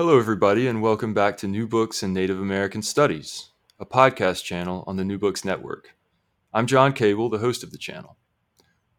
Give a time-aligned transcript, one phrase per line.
[0.00, 3.48] Hello, everybody, and welcome back to New Books in Native American Studies,
[3.80, 5.96] a podcast channel on the New Books Network.
[6.54, 8.16] I'm John Cable, the host of the channel.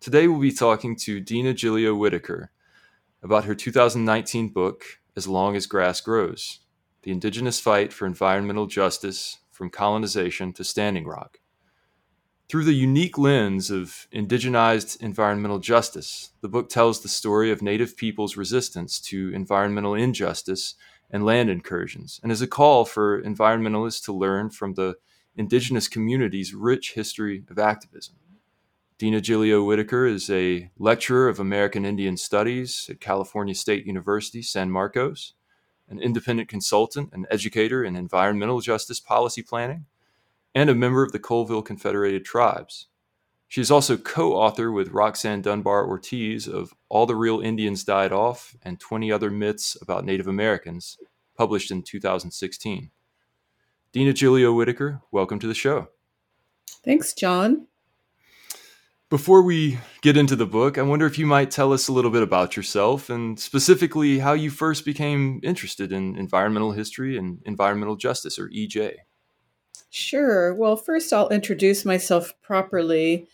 [0.01, 2.51] Today, we'll be talking to Dina Gilio Whitaker
[3.23, 4.83] about her 2019 book,
[5.15, 6.59] As Long as Grass Grows
[7.03, 11.39] The Indigenous Fight for Environmental Justice from Colonization to Standing Rock.
[12.49, 17.95] Through the unique lens of indigenized environmental justice, the book tells the story of Native
[17.95, 20.73] peoples' resistance to environmental injustice
[21.11, 24.95] and land incursions, and is a call for environmentalists to learn from the
[25.35, 28.15] indigenous community's rich history of activism.
[28.97, 34.71] Dina Gilio Whitaker is a lecturer of American Indian Studies at California State University, San
[34.71, 35.33] Marcos,
[35.87, 39.85] an independent consultant and educator in environmental justice policy planning,
[40.59, 42.87] and a member of the Colville Confederated Tribes.
[43.47, 48.11] She is also co author with Roxanne Dunbar Ortiz of All the Real Indians Died
[48.11, 50.97] Off and 20 Other Myths About Native Americans,
[51.37, 52.91] published in 2016.
[53.93, 55.87] Dina Gilio Whitaker, welcome to the show.
[56.83, 57.67] Thanks, John.
[59.09, 62.11] Before we get into the book, I wonder if you might tell us a little
[62.11, 67.95] bit about yourself and specifically how you first became interested in environmental history and environmental
[67.95, 68.95] justice, or EJ.
[69.89, 70.53] Sure.
[70.53, 73.27] Well, first I'll introduce myself properly.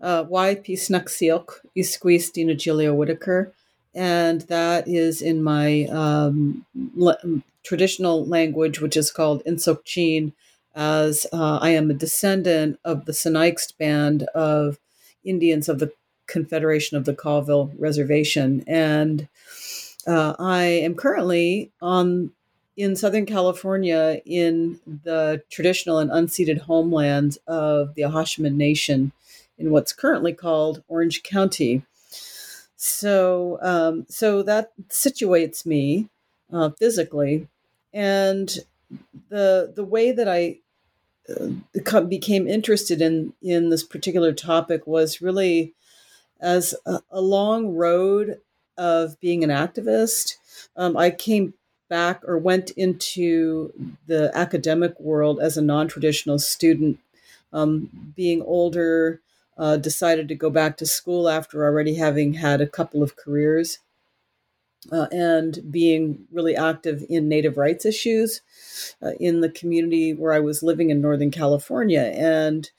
[0.00, 3.52] Uh, YP Snuxielk Isquis Dina Gilio Whitaker.
[3.94, 10.32] And that is in my um, le- traditional language, which is called Insokchin,
[10.74, 14.78] as uh, I am a descendant of the Sinixt band of
[15.24, 15.92] Indians of the
[16.26, 18.64] Confederation of the Colville Reservation.
[18.66, 19.28] And
[20.06, 22.32] uh, I am currently on
[22.76, 29.12] in Southern California in the traditional and unceded homeland of the Acjachemen Nation
[29.58, 31.82] in what's currently called Orange County.
[32.76, 36.08] So, um, so that situates me
[36.52, 37.48] uh, physically,
[37.92, 38.54] and
[39.28, 40.58] the the way that I
[41.28, 45.72] uh, became interested in in this particular topic was really
[46.40, 48.40] as a, a long road
[48.76, 50.34] of being an activist.
[50.76, 51.54] Um, I came
[51.88, 53.72] back or went into
[54.06, 56.98] the academic world as a non traditional student,
[57.52, 59.20] um, being older,
[59.56, 63.78] uh, decided to go back to school after already having had a couple of careers.
[64.92, 68.42] Uh, and being really active in Native rights issues
[69.02, 72.12] uh, in the community where I was living in Northern California.
[72.14, 72.70] And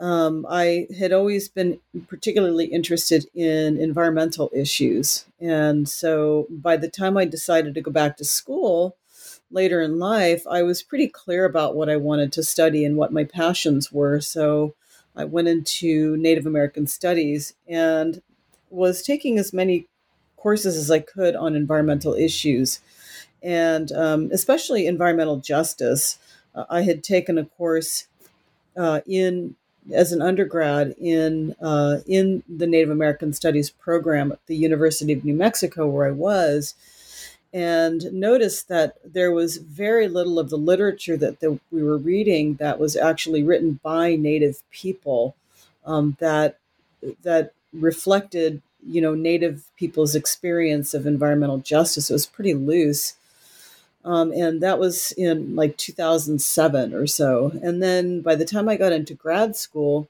[0.00, 1.78] um, I had always been
[2.08, 5.26] particularly interested in environmental issues.
[5.38, 8.96] And so by the time I decided to go back to school
[9.50, 13.12] later in life, I was pretty clear about what I wanted to study and what
[13.12, 14.20] my passions were.
[14.20, 14.74] So
[15.14, 18.22] I went into Native American studies and
[18.70, 19.86] was taking as many
[20.36, 22.80] courses as I could on environmental issues
[23.42, 26.18] and um, especially environmental justice.
[26.54, 28.06] Uh, I had taken a course
[28.76, 29.56] uh, in
[29.92, 35.24] as an undergrad in uh, in the Native American Studies program at the University of
[35.24, 36.74] New Mexico, where I was,
[37.52, 42.78] and noticed that there was very little of the literature that, we were reading that
[42.78, 45.34] was actually written by Native people
[45.84, 46.58] um, that
[47.22, 52.10] that reflected you know Native people's experience of environmental justice.
[52.10, 53.16] It was pretty loose,
[54.04, 57.52] um, and that was in like 2007 or so.
[57.62, 60.08] And then by the time I got into grad school,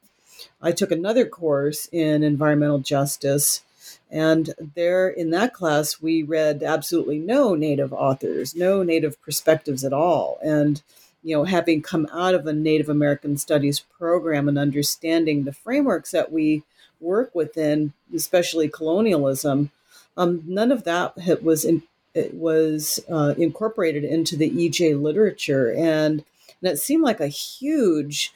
[0.62, 3.62] I took another course in environmental justice.
[4.10, 9.92] And there in that class, we read absolutely no Native authors, no Native perspectives at
[9.92, 10.38] all.
[10.42, 10.82] And,
[11.22, 16.12] you know, having come out of a Native American Studies program and understanding the frameworks
[16.12, 16.62] that we
[17.00, 19.70] work within, especially colonialism,
[20.16, 21.82] um, none of that was in,
[22.14, 26.24] it was uh, incorporated into the EJ literature, and
[26.62, 28.32] and it seemed like a huge,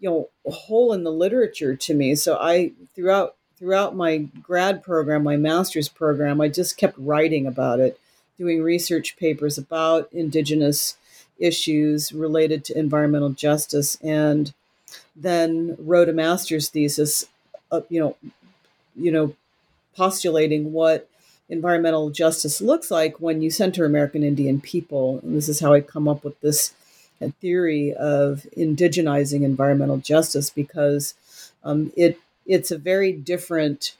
[0.00, 2.14] you know, hole in the literature to me.
[2.14, 7.78] So I throughout throughout my grad program, my master's program, I just kept writing about
[7.80, 8.00] it,
[8.38, 10.96] doing research papers about indigenous
[11.38, 14.52] issues related to environmental justice, and
[15.14, 17.26] then wrote a master's thesis,
[17.70, 18.16] uh, you know,
[18.96, 19.34] you know,
[19.94, 21.09] postulating what
[21.50, 25.20] environmental justice looks like when you center American Indian people.
[25.22, 26.72] And this is how I come up with this
[27.40, 31.14] theory of indigenizing environmental justice because
[31.64, 33.96] um, it it's a very different.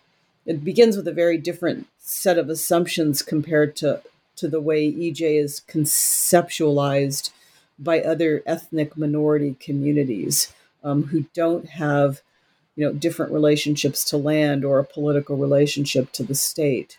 [0.46, 4.00] It begins with a very different set of assumptions compared to
[4.36, 7.30] to the way EJ is conceptualized
[7.78, 10.52] by other ethnic minority communities
[10.82, 12.22] um, who don't have
[12.76, 16.96] you know different relationships to land or a political relationship to the state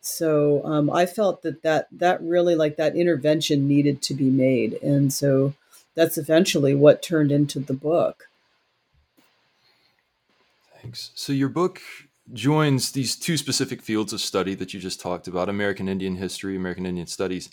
[0.00, 4.74] so um, I felt that, that that really like that intervention needed to be made,
[4.82, 5.54] and so
[5.94, 8.28] that's eventually what turned into the book.
[10.80, 11.10] Thanks.
[11.14, 11.80] So your book
[12.32, 16.56] joins these two specific fields of study that you just talked about: American Indian history,
[16.56, 17.50] American Indian studies,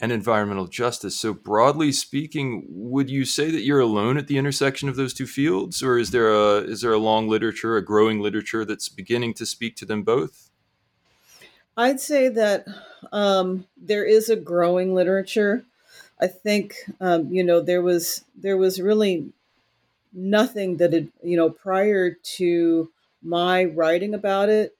[0.00, 1.16] and environmental justice.
[1.16, 5.26] So broadly speaking, would you say that you're alone at the intersection of those two
[5.26, 9.34] fields, or is there a is there a long literature, a growing literature that's beginning
[9.34, 10.50] to speak to them both?
[11.76, 12.66] I'd say that
[13.12, 15.64] um, there is a growing literature.
[16.20, 19.32] I think um, you know there was there was really
[20.12, 22.90] nothing that had you know prior to
[23.22, 24.76] my writing about it,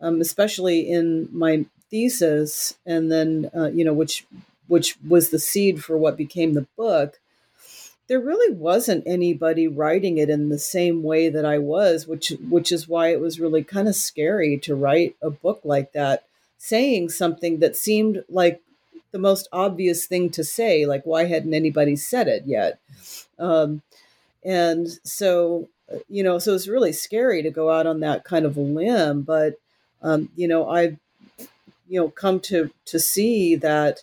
[0.00, 4.26] um, especially in my thesis, and then uh, you know which
[4.68, 7.20] which was the seed for what became the book
[8.06, 12.70] there really wasn't anybody writing it in the same way that I was, which which
[12.70, 16.24] is why it was really kind of scary to write a book like that
[16.58, 18.60] saying something that seemed like
[19.12, 22.78] the most obvious thing to say like why hadn't anybody said it yet
[23.38, 23.82] um,
[24.44, 28.44] and so uh, you know so it's really scary to go out on that kind
[28.44, 29.54] of a limb but
[30.02, 30.96] um, you know i've
[31.88, 34.02] you know come to to see that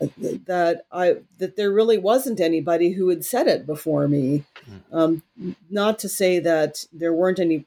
[0.00, 0.06] uh,
[0.46, 4.44] that I that there really wasn't anybody who had said it before me.
[4.64, 4.96] Hmm.
[4.96, 5.22] Um,
[5.68, 7.66] not to say that there weren't any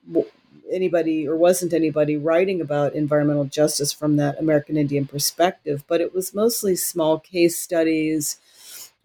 [0.74, 6.14] anybody or wasn't anybody writing about environmental justice from that American Indian perspective, but it
[6.14, 8.40] was mostly small case studies,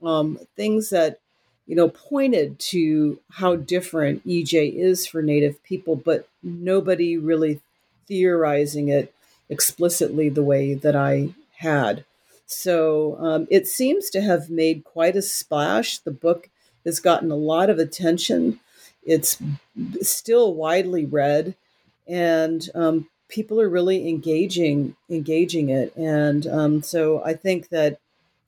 [0.03, 1.21] um, things that
[1.67, 7.61] you know pointed to how different EJ is for Native people, but nobody really
[8.07, 9.13] theorizing it
[9.49, 12.05] explicitly the way that I had.
[12.47, 15.99] So um, it seems to have made quite a splash.
[15.99, 16.49] The book
[16.85, 18.61] has gotten a lot of attention.
[19.09, 19.39] It's
[20.03, 21.55] still widely read,
[22.07, 25.97] and um, people are really engaging engaging it.
[25.97, 27.99] And um, so I think that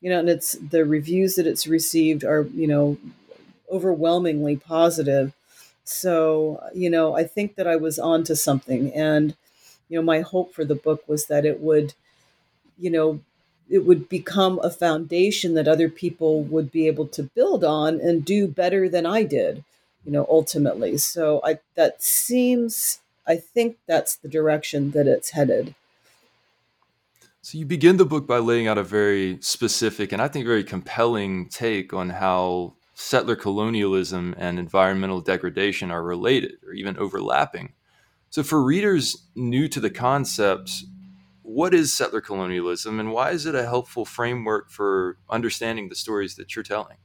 [0.03, 2.99] you know, and it's the reviews that it's received are you know
[3.71, 5.33] overwhelmingly positive.
[5.85, 9.37] So you know, I think that I was onto something, and
[9.89, 11.95] you know, my hope for the book was that it would,
[12.79, 13.21] you know,
[13.71, 18.25] it would become a foundation that other people would be able to build on and
[18.25, 19.65] do better than I did
[20.05, 20.97] you know, ultimately.
[20.99, 25.75] So I that seems I think that's the direction that it's headed.
[27.43, 30.65] So you begin the book by laying out a very specific and I think very
[30.65, 37.73] compelling take on how settler colonialism and environmental degradation are related or even overlapping.
[38.29, 40.85] So for readers new to the concepts,
[41.43, 46.37] what is settler colonialism and why is it a helpful framework for understanding the stories
[46.37, 46.99] that you're telling?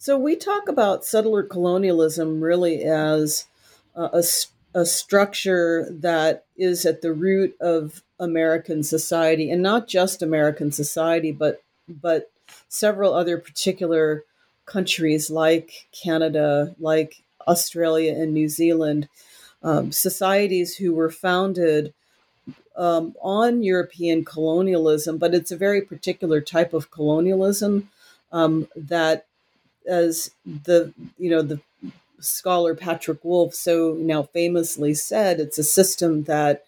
[0.00, 3.44] So we talk about settler colonialism really as
[3.94, 4.24] a,
[4.72, 11.32] a structure that is at the root of American society, and not just American society,
[11.32, 12.30] but but
[12.66, 14.24] several other particular
[14.64, 19.06] countries like Canada, like Australia and New Zealand,
[19.62, 21.92] um, societies who were founded
[22.74, 27.90] um, on European colonialism, but it's a very particular type of colonialism
[28.32, 29.26] um, that
[29.86, 31.60] as the you know the
[32.20, 36.64] scholar Patrick Wolfe so now famously said, it's a system that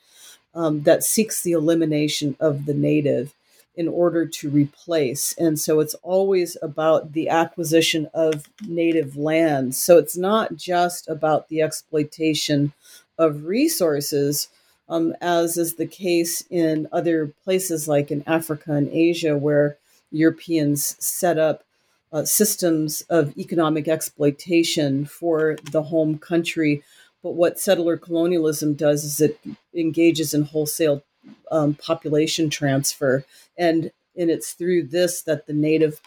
[0.55, 3.35] um, that seeks the elimination of the native
[3.75, 5.33] in order to replace.
[5.39, 9.75] And so it's always about the acquisition of native land.
[9.75, 12.75] So it's not just about the exploitation
[13.17, 14.49] of resources,
[14.91, 19.79] um, as is the case in other places like in Africa and Asia, where
[20.11, 21.65] Europeans set up
[22.13, 26.83] uh, systems of economic exploitation for the home country.
[27.23, 29.41] But what settler colonialism does is it
[29.75, 31.03] engages in wholesale
[31.51, 33.25] um, population transfer,
[33.57, 36.01] and and it's through this that the native,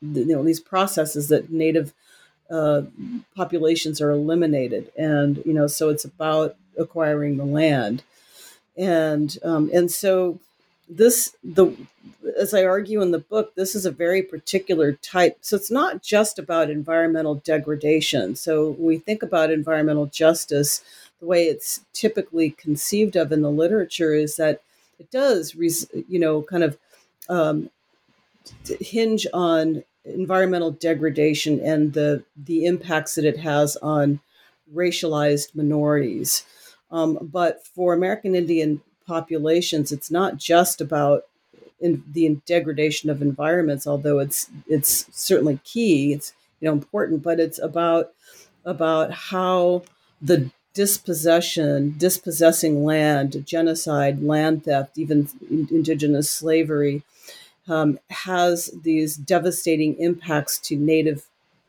[0.00, 1.92] you know, these processes that native
[2.50, 2.82] uh,
[3.36, 8.02] populations are eliminated, and you know, so it's about acquiring the land,
[8.76, 10.40] and um, and so
[10.88, 11.74] this the
[12.38, 15.38] as I argue in the book, this is a very particular type.
[15.40, 18.36] So it's not just about environmental degradation.
[18.36, 20.82] So when we think about environmental justice,
[21.20, 24.62] the way it's typically conceived of in the literature is that
[24.98, 26.78] it does, you know, kind of
[27.28, 27.70] um,
[28.80, 34.20] hinge on environmental degradation and the the impacts that it has on
[34.74, 36.44] racialized minorities.
[36.90, 41.24] Um, but for American Indian populations, it's not just about
[41.80, 46.12] in the degradation of environments, although it's it's certainly key.
[46.12, 48.12] It's you know important, but it's about
[48.64, 49.82] about how
[50.22, 57.02] the dispossession, dispossessing land, genocide, land theft, even indigenous slavery,
[57.68, 61.26] um, has these devastating impacts to native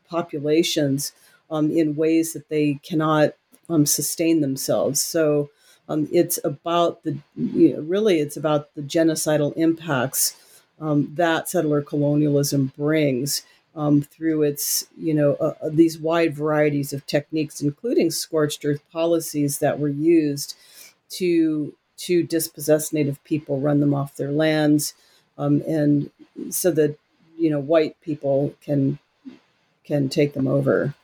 [0.08, 1.12] populations
[1.50, 3.34] um, in ways that they cannot
[3.68, 5.00] um, sustain themselves.
[5.00, 5.50] So
[5.90, 10.36] um, it's about the you know, really it's about the genocidal impacts
[10.80, 13.42] um, that settler colonialism brings
[13.74, 18.82] um, through its you know uh, uh, these wide varieties of techniques, including scorched earth
[18.92, 20.56] policies that were used
[21.10, 24.94] to to dispossess Native people, run them off their lands,
[25.36, 26.10] um, and
[26.50, 26.96] so that
[27.36, 28.98] you know white people can
[29.84, 30.94] can take them over.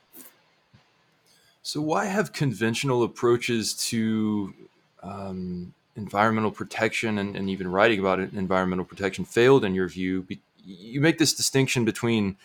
[1.62, 4.54] So, why have conventional approaches to
[5.06, 10.26] um, environmental protection and, and, even writing about it, environmental protection failed in your view?
[10.64, 12.36] You make this distinction between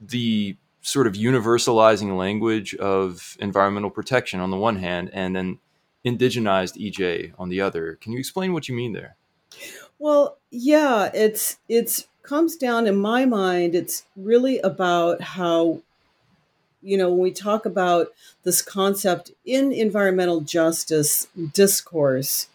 [0.00, 5.58] the sort of universalizing language of environmental protection on the one hand and then
[6.04, 7.96] indigenized EJ on the other.
[8.00, 9.16] Can you explain what you mean there?
[9.98, 15.82] Well, yeah, it's it's comes down in my mind it's really about how
[16.82, 18.08] you know, when we talk about
[18.42, 22.48] this concept in environmental justice discourse,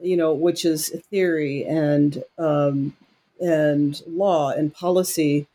[0.00, 2.96] you know, which is theory and um,
[3.40, 5.46] and law and policy,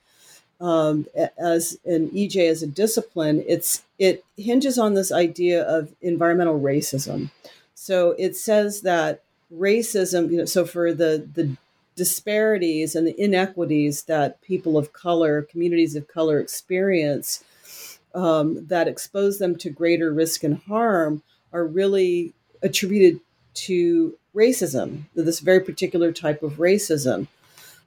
[0.59, 6.59] um, as an EJ as a discipline, it's it hinges on this idea of environmental
[6.59, 7.29] racism.
[7.75, 11.55] So it says that racism, you know, so for the the
[11.95, 17.43] disparities and the inequities that people of color, communities of color experience
[18.13, 23.19] um, that expose them to greater risk and harm are really attributed
[23.53, 27.27] to racism, this very particular type of racism.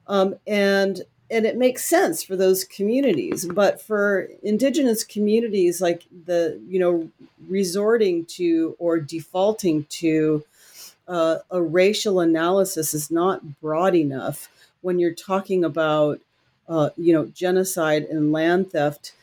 [0.07, 1.01] Um, and
[1.31, 7.09] and it makes sense for those communities but for indigenous communities like the you know
[7.47, 10.43] resorting to or defaulting to
[11.07, 14.49] uh, a racial analysis is not broad enough
[14.81, 16.19] when you're talking about
[16.67, 19.13] uh, you know genocide and land theft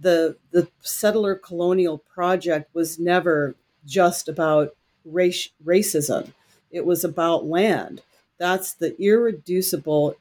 [0.00, 3.54] the the settler colonial project was never
[3.86, 4.74] just about
[5.04, 6.32] race racism.
[6.70, 8.02] It was about land.
[8.38, 10.16] That's the irreducible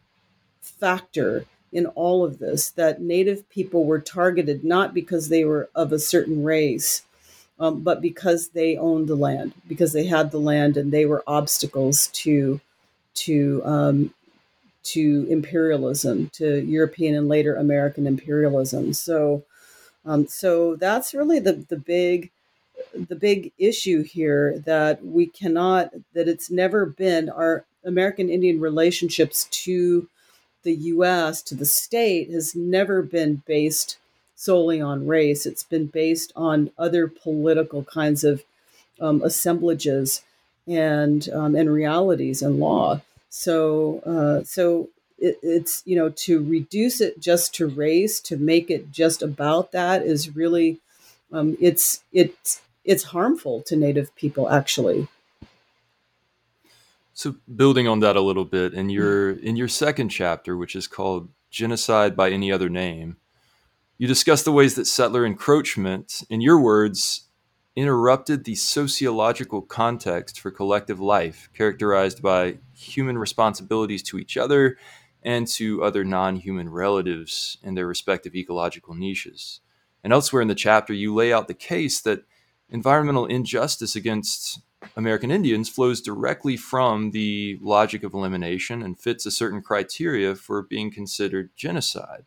[0.61, 5.91] factor in all of this that native people were targeted not because they were of
[5.91, 7.03] a certain race
[7.59, 11.23] um, but because they owned the land because they had the land and they were
[11.27, 12.59] obstacles to
[13.13, 14.13] to um,
[14.83, 19.43] to imperialism to european and later american imperialism so
[20.07, 22.31] um, so that's really the the big
[22.93, 29.47] the big issue here that we cannot that it's never been our American Indian relationships
[29.51, 30.07] to
[30.63, 31.41] the U.S.
[31.43, 33.97] to the state has never been based
[34.35, 35.45] solely on race.
[35.45, 38.43] It's been based on other political kinds of
[38.99, 40.23] um, assemblages
[40.67, 43.01] and um, and realities and law.
[43.29, 48.71] So uh, so it, it's you know to reduce it just to race to make
[48.71, 50.79] it just about that is really
[51.33, 55.07] um, it's it's it's harmful to native people actually.
[57.13, 60.87] So building on that a little bit in your in your second chapter which is
[60.87, 63.15] called genocide by any other name
[63.97, 67.29] You discuss the ways that settler encroachment, in your words,
[67.77, 74.77] interrupted the sociological context for collective life, characterized by human responsibilities to each other
[75.27, 79.59] and to other non human relatives in their respective ecological niches.
[80.01, 82.23] And elsewhere in the chapter, you lay out the case that
[82.69, 84.61] environmental injustice against
[84.95, 90.61] American Indians flows directly from the logic of elimination and fits a certain criteria for
[90.61, 92.23] being considered genocide.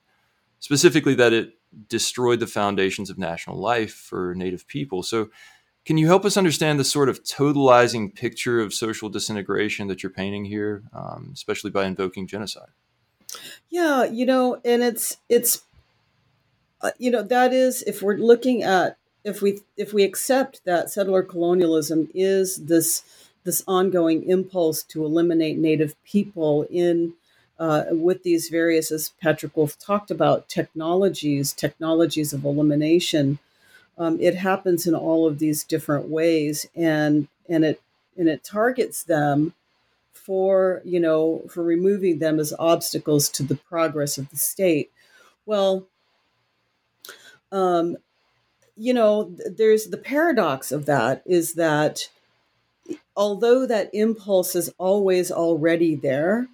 [0.59, 1.55] Specifically, that it
[1.89, 5.03] destroyed the foundations of national life for Native people.
[5.03, 5.31] So,
[5.87, 10.13] can you help us understand the sort of totalizing picture of social disintegration that you're
[10.13, 12.69] painting here, um, especially by invoking genocide?
[13.69, 15.63] Yeah, you know, and it's it's
[16.83, 20.91] uh, you know that is if we're looking at if we if we accept that
[20.91, 23.03] settler colonialism is this
[23.45, 27.15] this ongoing impulse to eliminate native people in
[27.59, 33.39] uh, with these various, as Patrick Wolfe talked about, technologies, technologies of elimination.
[33.99, 37.83] Um, it happens in all of these different ways, and and it
[38.17, 39.53] and it targets them
[40.25, 44.91] for you know for removing them as obstacles to the progress of the state.
[45.47, 45.87] Well,
[47.53, 47.97] um,
[48.77, 52.09] you know, there's the paradox of that is that
[53.17, 56.49] although that impulse is always already there,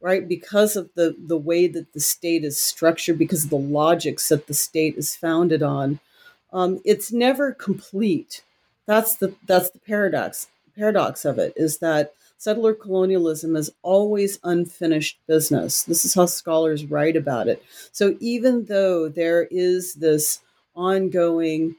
[0.00, 4.28] right, because of the, the way that the state is structured, because of the logics
[4.28, 6.00] that the state is founded on,
[6.52, 8.42] um, it's never complete.
[8.86, 10.46] That's the that's the paradox
[10.76, 15.82] paradox of it is that settler colonialism is always unfinished business.
[15.82, 17.62] This is how scholars write about it.
[17.92, 20.40] So even though there is this
[20.74, 21.76] ongoing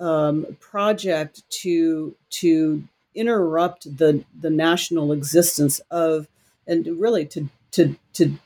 [0.00, 6.28] um, project to to interrupt the the national existence of
[6.66, 8.38] and really to to to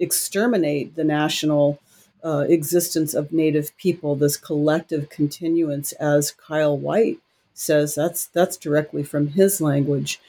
[0.00, 1.78] exterminate the national
[2.24, 7.20] uh, existence of Native people, this collective continuance, as Kyle Whyte
[7.54, 10.20] says, that's that's directly from his language.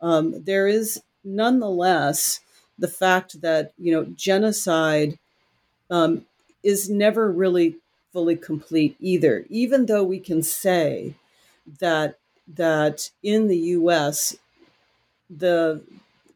[0.00, 2.40] Um, there is nonetheless
[2.78, 5.18] the fact that you know genocide
[5.90, 6.26] um,
[6.62, 7.76] is never really
[8.12, 11.14] fully complete either, even though we can say
[11.80, 14.36] that that in the U.S.
[15.28, 15.82] the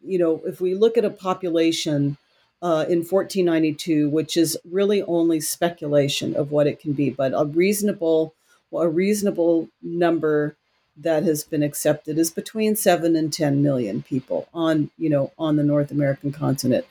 [0.04, 2.16] you know if we look at a population
[2.62, 7.44] uh, in 1492, which is really only speculation of what it can be, but a
[7.44, 8.34] reasonable
[8.72, 10.56] a reasonable number
[10.96, 15.56] that has been accepted is between seven and 10 million people on you know on
[15.56, 16.84] the North American continent,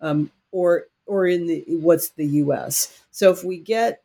[0.00, 3.02] um, or or in the what's the U.S.
[3.10, 4.02] So if we get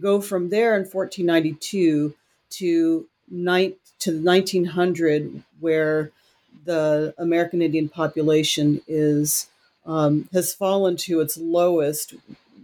[0.00, 2.14] go from there in 1492
[2.50, 6.10] to ni- to 1900, where
[6.64, 9.48] the American Indian population is
[9.86, 12.14] um, has fallen to its lowest,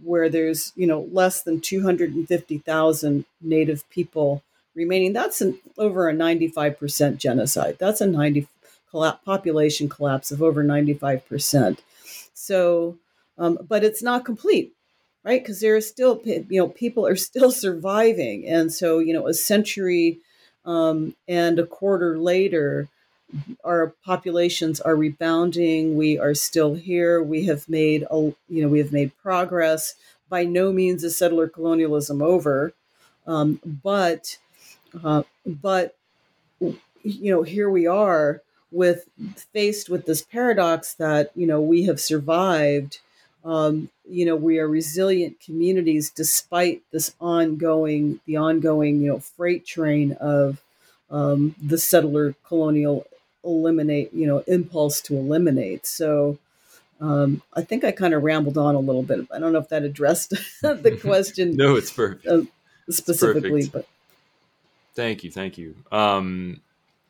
[0.07, 4.43] where there's you know less than 250,000 Native people
[4.75, 5.13] remaining.
[5.13, 7.77] That's an, over a 95% genocide.
[7.79, 8.47] That's a 90
[9.25, 11.79] population collapse of over 95%.
[12.33, 12.97] So,
[13.37, 14.73] um, but it's not complete
[15.27, 15.43] right?
[15.43, 18.47] Because there are still, you know, people are still surviving.
[18.47, 20.19] And so, you know, a century
[20.65, 22.87] um, and a quarter later,
[23.63, 25.95] our populations are rebounding.
[25.95, 27.21] We are still here.
[27.21, 29.95] We have made, a, you know, we have made progress.
[30.29, 32.73] By no means is settler colonialism over,
[33.25, 34.37] um, but,
[35.03, 35.95] uh, but,
[36.59, 39.07] you know, here we are with
[39.53, 42.99] faced with this paradox that you know we have survived
[43.45, 49.65] um, you know we are resilient communities despite this ongoing the ongoing you know freight
[49.65, 50.61] train of
[51.09, 53.05] um, the settler colonial
[53.47, 56.37] eliminate you know impulse to eliminate so
[56.99, 59.27] um, I think I kind of rambled on a little bit.
[59.31, 60.29] I don't know if that addressed
[60.61, 61.55] the question.
[61.55, 62.25] no, it's perfect.
[62.25, 62.41] Uh,
[62.89, 63.87] specifically, it's perfect.
[63.89, 65.75] but thank you, thank you.
[65.91, 66.61] Um,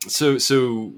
[0.06, 0.92] so, so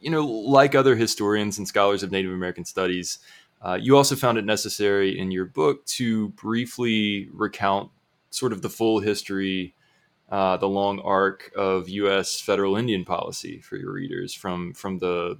[0.00, 3.18] you know, like other historians and scholars of Native American studies,
[3.62, 7.90] uh, you also found it necessary in your book to briefly recount
[8.30, 9.74] sort of the full history,
[10.28, 12.40] uh, the long arc of U.S.
[12.40, 15.38] federal Indian policy for your readers from from the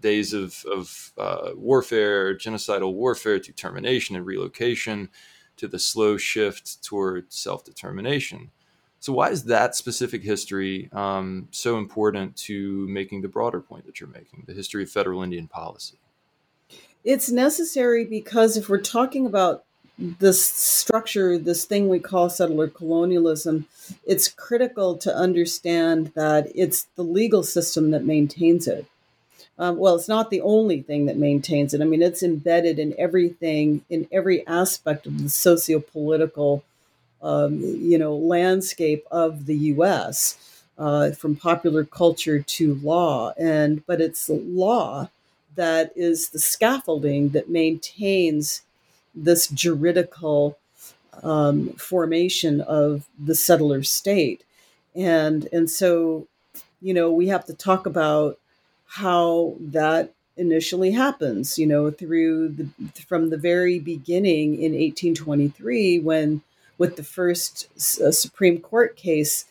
[0.00, 5.08] days of, of uh, warfare, genocidal warfare, to termination and relocation,
[5.56, 8.50] to the slow shift toward self determination.
[8.98, 14.00] So, why is that specific history um, so important to making the broader point that
[14.00, 15.98] you're making, the history of federal Indian policy?
[17.02, 19.64] It's necessary because if we're talking about
[20.00, 23.66] this structure, this thing we call settler colonialism,
[24.06, 28.86] it's critical to understand that it's the legal system that maintains it.
[29.58, 31.82] Um, well, it's not the only thing that maintains it.
[31.82, 36.64] I mean, it's embedded in everything, in every aspect of the socio-political,
[37.20, 40.62] um, you know, landscape of the U.S.
[40.78, 45.10] Uh, from popular culture to law, and but it's law
[45.56, 48.62] that is the scaffolding that maintains
[49.14, 50.58] this juridical
[51.22, 54.44] um, formation of the settler state,
[54.94, 56.26] and and so,
[56.80, 58.38] you know, we have to talk about
[58.86, 61.58] how that initially happens.
[61.58, 62.68] You know, through the
[63.06, 66.42] from the very beginning in 1823 when
[66.78, 67.68] with the first
[68.00, 69.44] uh, Supreme Court case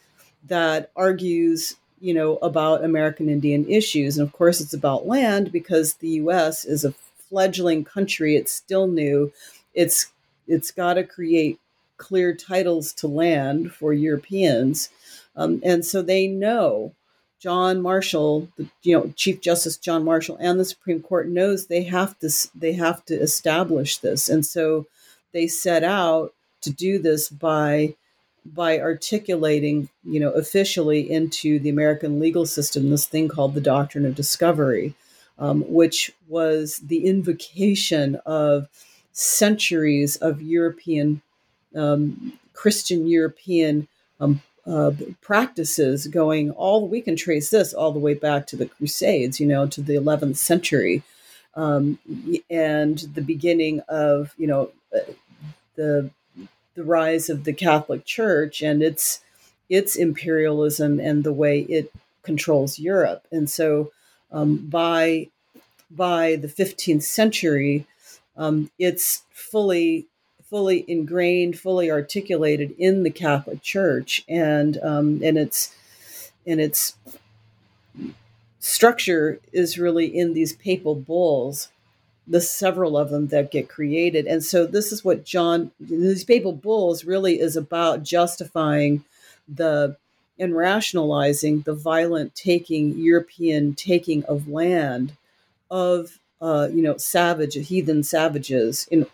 [0.48, 4.18] that argues, you know, about American Indian issues.
[4.18, 6.66] And of course, it's about land because the U.S.
[6.66, 6.94] is a
[7.30, 8.36] fledgling country.
[8.36, 9.32] It's still new.
[9.74, 10.08] It's
[10.48, 11.60] it's got to create
[11.98, 14.90] clear titles to land for Europeans,
[15.36, 16.94] um, and so they know.
[17.40, 21.84] John Marshall, the, you know, Chief Justice John Marshall, and the Supreme Court knows they
[21.84, 24.88] have to they have to establish this, and so
[25.32, 27.96] they set out to do this by
[28.46, 34.06] by articulating, you know, officially into the American legal system this thing called the doctrine
[34.06, 34.96] of discovery,
[35.40, 38.68] um, which was the invocation of
[39.12, 41.22] centuries of European
[41.76, 43.88] um, Christian European
[44.20, 48.66] um, uh, practices going all we can trace this all the way back to the
[48.66, 51.04] Crusades, you know, to the 11th century,
[51.56, 51.98] um,
[52.50, 55.00] and the beginning of you know uh,
[55.76, 56.12] the
[56.76, 59.22] the rise of the Catholic Church and its
[59.70, 61.92] its imperialism and the way it
[62.24, 63.26] controls Europe.
[63.32, 63.92] And so,
[64.32, 65.30] um, by
[65.92, 67.88] by the 15th century,
[68.38, 70.08] um, it's fully
[70.50, 75.76] fully ingrained, fully articulated in the Catholic Church, and um, and its
[76.46, 76.96] and its
[78.60, 81.70] structure is really in these papal bulls
[82.30, 84.28] the several of them that get created.
[84.28, 89.04] And so this is what John these papal bulls really is about justifying
[89.48, 89.98] the
[90.40, 95.16] and rationalizing the violent taking European taking of land
[95.70, 99.06] of uh, you know savage heathen savages in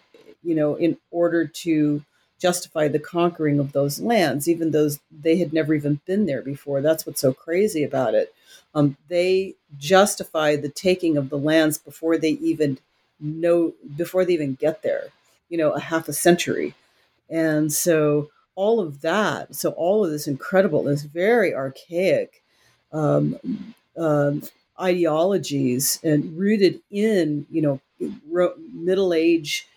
[0.44, 2.04] you know in order to
[2.40, 6.82] justify the conquering of those lands, even though they had never even been there before.
[6.82, 8.34] That's what's so crazy about it.
[8.74, 12.78] Um, they justify the taking of the lands before they even
[13.20, 15.06] know before they even get there,
[15.50, 16.76] you know, a half a century.
[17.30, 22.42] And so all of that, so all of this incredible, this very archaic
[22.92, 23.38] um,
[23.98, 24.44] um,
[24.80, 27.80] ideologies and rooted in, you know,
[28.30, 29.68] ro- Middle Age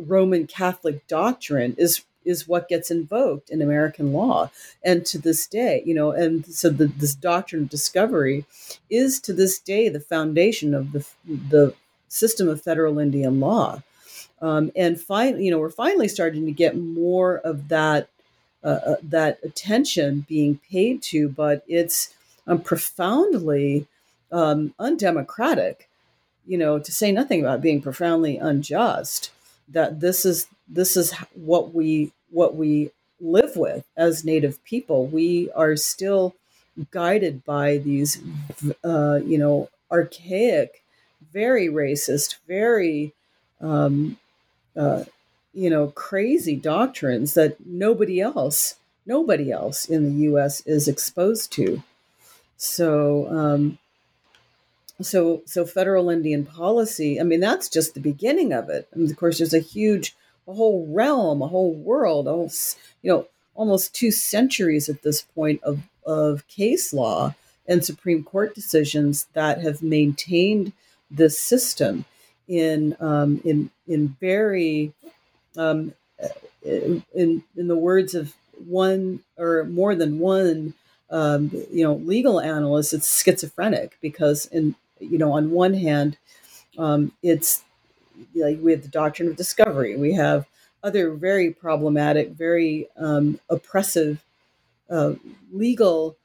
[0.00, 4.50] Roman Catholic doctrine is is what gets invoked in American law.
[4.82, 8.44] And to this day, you know, and so the, this doctrine of discovery
[8.90, 11.74] is to this day the foundation of the the
[12.08, 13.82] system of federal Indian law.
[14.40, 18.08] Um, and finally, you know, we're finally starting to get more of that
[18.62, 22.14] uh, uh, that attention being paid to, but it's
[22.46, 23.86] um, profoundly
[24.32, 25.88] um, undemocratic.
[26.46, 29.30] You know, to say nothing about being profoundly unjust.
[29.68, 35.06] That this is this is what we what we live with as Native people.
[35.06, 36.34] We are still
[36.90, 38.20] guided by these,
[38.84, 40.82] uh, you know, archaic
[41.32, 43.12] very racist, very,
[43.60, 44.16] um,
[44.76, 45.04] uh,
[45.52, 50.60] you know, crazy doctrines that nobody else, nobody else in the U.S.
[50.66, 51.82] is exposed to.
[52.56, 53.78] So, um,
[55.00, 57.20] so, so federal Indian policy.
[57.20, 58.88] I mean, that's just the beginning of it.
[58.92, 60.14] And of course, there's a huge,
[60.46, 65.62] a whole realm, a whole world, almost, you know, almost two centuries at this point
[65.62, 67.34] of of case law
[67.66, 70.72] and Supreme Court decisions that have maintained
[71.10, 72.04] this system
[72.48, 74.92] in um, in in very
[75.56, 75.92] um,
[76.64, 78.34] in in the words of
[78.66, 80.74] one or more than one
[81.10, 86.16] um, you know legal analyst, it's schizophrenic because in you know on one hand
[86.78, 87.62] um, it's
[88.34, 90.46] like we have the doctrine of discovery, we have
[90.82, 94.22] other very problematic, very um, oppressive
[94.88, 95.14] uh,
[95.52, 96.16] legal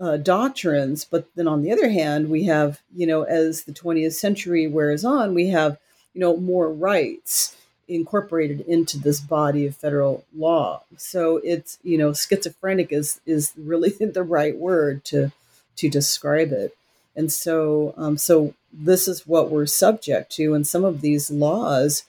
[0.00, 1.04] uh, doctrines.
[1.04, 5.04] But then on the other hand, we have, you know, as the 20th century wears
[5.04, 5.78] on, we have,
[6.14, 7.56] you know, more rights
[7.88, 10.82] incorporated into this body of federal law.
[10.96, 15.32] So it's, you know, schizophrenic is is really the right word to
[15.76, 16.76] to describe it.
[17.16, 22.04] And so, um, so this is what we're subject to, and some of these laws,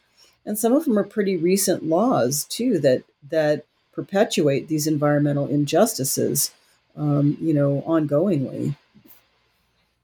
[0.46, 6.52] and some of them are pretty recent laws too that that perpetuate these environmental injustices
[7.00, 8.76] um, you know, ongoingly.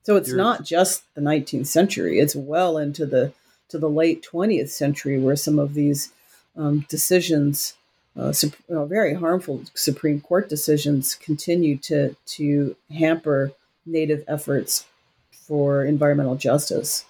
[0.04, 0.38] So it's You're...
[0.38, 3.34] not just the 19th century; it's well into the
[3.70, 6.12] to the late 20th century where some of these
[6.56, 7.74] um, decisions,
[8.18, 8.32] uh,
[8.70, 13.52] uh, very harmful Supreme Court decisions, continue to to hamper
[13.86, 14.86] Native efforts
[15.32, 17.06] for environmental justice.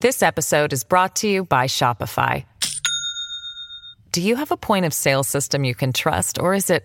[0.00, 2.44] This episode is brought to you by Shopify.
[4.12, 6.84] Do you have a point of sale system you can trust, or is it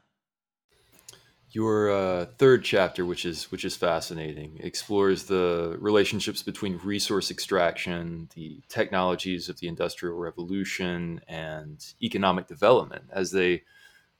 [1.53, 8.29] Your uh, third chapter, which is which is fascinating, explores the relationships between resource extraction,
[8.35, 13.63] the technologies of the Industrial Revolution, and economic development as they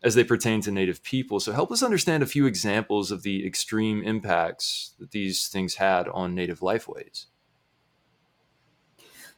[0.04, 1.40] as they pertain to Native people.
[1.40, 6.10] So, help us understand a few examples of the extreme impacts that these things had
[6.10, 7.28] on Native lifeways.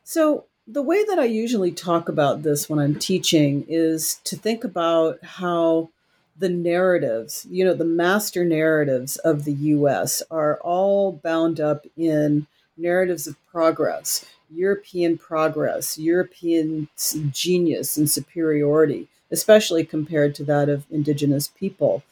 [0.04, 4.64] So, the way that I usually talk about this when I'm teaching is to think
[4.64, 5.90] about how
[6.38, 12.48] the narratives, you know, the master narratives of the US are all bound up in
[12.78, 16.90] narratives of progress, European progress, European
[17.32, 22.04] genius and superiority, especially compared to that of indigenous people.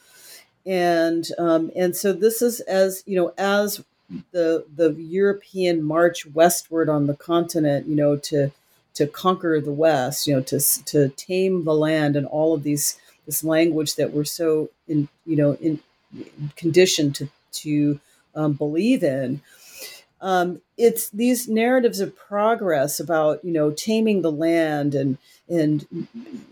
[0.66, 3.84] And um, and so this is as you know as
[4.32, 8.52] the the European march westward on the continent, you know, to
[8.94, 13.00] to conquer the West, you know, to to tame the land and all of these
[13.32, 15.80] this language that we're so in you know in
[16.58, 18.00] conditioned to to
[18.36, 19.42] um, believe in.
[20.20, 25.18] Um, it's these narratives of progress about you know taming the land and
[25.48, 25.88] and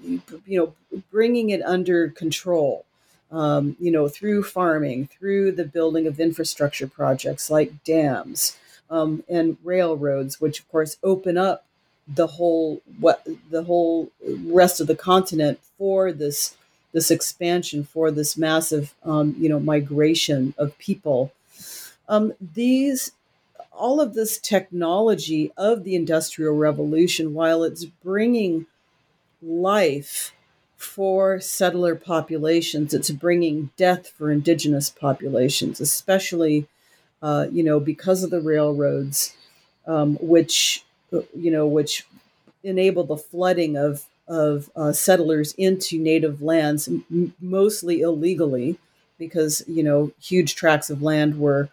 [0.02, 0.74] you know
[1.12, 2.86] bringing it under control.
[3.32, 8.58] Um, you know through farming, through the building of infrastructure projects like dams
[8.89, 11.65] um, and railroads, which of course open up
[12.08, 14.10] the whole what the whole
[14.46, 16.56] rest of the continent for this
[16.91, 21.32] this expansion for this massive um, you know migration of people.
[22.08, 23.12] Um, these
[23.71, 28.65] all of this technology of the industrial revolution while it's bringing
[29.41, 30.34] life
[30.75, 36.67] for settler populations it's bringing death for indigenous populations especially
[37.21, 39.34] uh, you know because of the railroads
[39.88, 40.86] um, which
[41.36, 42.06] you know which
[42.63, 48.80] enable the flooding of of uh, settlers into native lands, m- mostly illegally,
[49.20, 51.70] because you know huge tracts of land were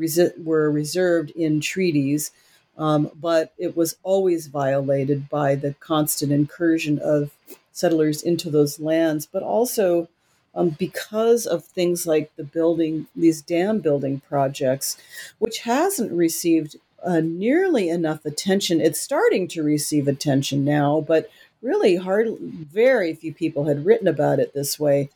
[0.00, 2.32] resi- were reserved in treaties,
[2.78, 7.32] um, but it was always violated by the constant incursion of
[7.72, 10.08] settlers into those lands, but also.
[10.54, 14.98] Um, because of things like the building, these dam building projects,
[15.38, 18.80] which hasn't received uh, nearly enough attention.
[18.80, 21.30] It's starting to receive attention now, but
[21.62, 25.10] really hard very few people had written about it this way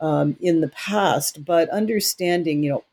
[0.00, 2.84] um, in the past but understanding you know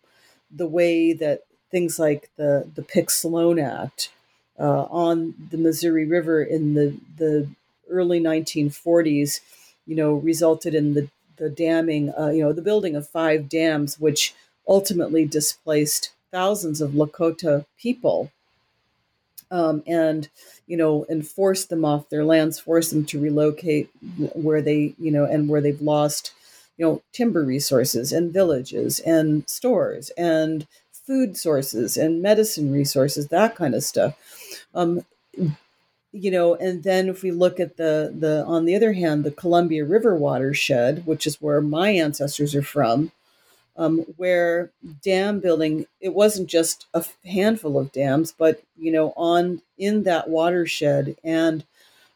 [0.52, 1.41] the way that
[1.72, 4.12] things like the the Pick Sloan Act
[4.60, 7.50] uh, on the Missouri River in the the
[7.89, 9.41] early 1940s
[9.86, 14.00] you know resulted in the the damming uh, you know the building of five dams
[14.00, 14.36] which
[14.67, 18.32] ultimately displaced thousands of Lakota people
[19.51, 20.29] um, and
[20.67, 23.89] you know and force them off their lands, force them to relocate
[24.34, 26.34] where they you know and where they've lost
[26.77, 30.67] you know timber resources and villages and stores and
[31.06, 34.15] food sources and medicine resources, that kind of stuff.
[34.73, 35.06] Um,
[36.13, 39.32] you know, and then if we look at the the on the other hand, the
[39.32, 43.12] Columbia River watershed, which is where my ancestors are from,
[43.77, 44.71] um, where
[45.03, 50.29] dam building it wasn't just a handful of dams but you know on in that
[50.29, 51.63] watershed and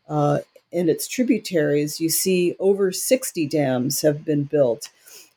[0.09, 0.39] uh,
[0.71, 4.89] in its tributaries you see over 60 dams have been built.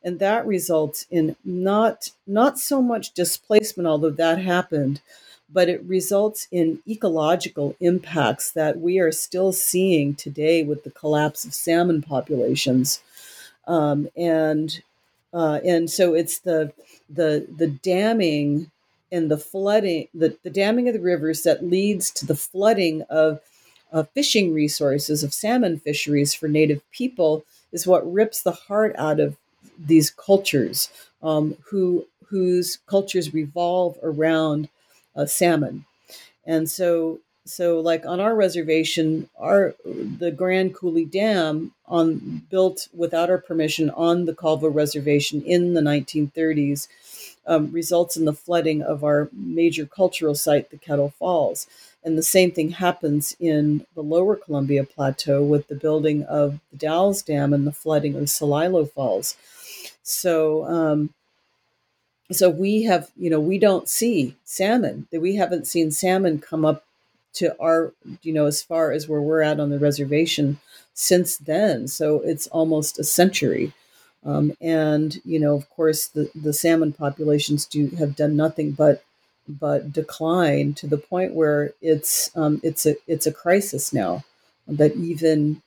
[0.03, 5.01] And that results in not not so much displacement although that happened
[5.53, 11.45] but it results in ecological impacts that we are still seeing today with the collapse
[11.45, 13.03] of salmon populations.
[13.67, 14.81] Um, and
[15.33, 16.73] uh, and so it's the
[17.09, 18.71] the the damming
[19.13, 23.41] and the flooding, the, the damming of the rivers that leads to the flooding of,
[23.93, 29.21] of fishing resources, of salmon fisheries for native people, is what rips the heart out
[29.21, 29.37] of
[29.79, 30.91] these cultures,
[31.23, 34.69] um, who whose cultures revolve around
[35.17, 35.85] uh, salmon.
[36.47, 43.31] And so so like on our reservation, our the Grand Coulee Dam on built without
[43.31, 46.89] our permission on the Colville Reservation in the 1930s
[47.47, 51.67] um, results in the flooding of our major cultural site, the Kettle Falls.
[52.05, 56.79] And the same thing happens in the lower Columbia Plateau with the building of the
[56.79, 59.37] Dalles Dam and the flooding of Celilo Falls.
[60.03, 61.11] So, um,
[62.33, 65.09] so we have, you know, we don't see salmon.
[65.13, 66.85] We haven't seen salmon come up
[67.35, 70.59] to our, you know, as far as where we're at on the reservation
[70.95, 71.89] since then.
[71.89, 73.73] So it's almost a century.
[74.25, 79.03] Um, and you know, of course, the, the salmon populations do have done nothing but
[79.49, 84.25] but decline to the point where it's um, it's a it's a crisis now.
[84.69, 85.63] That even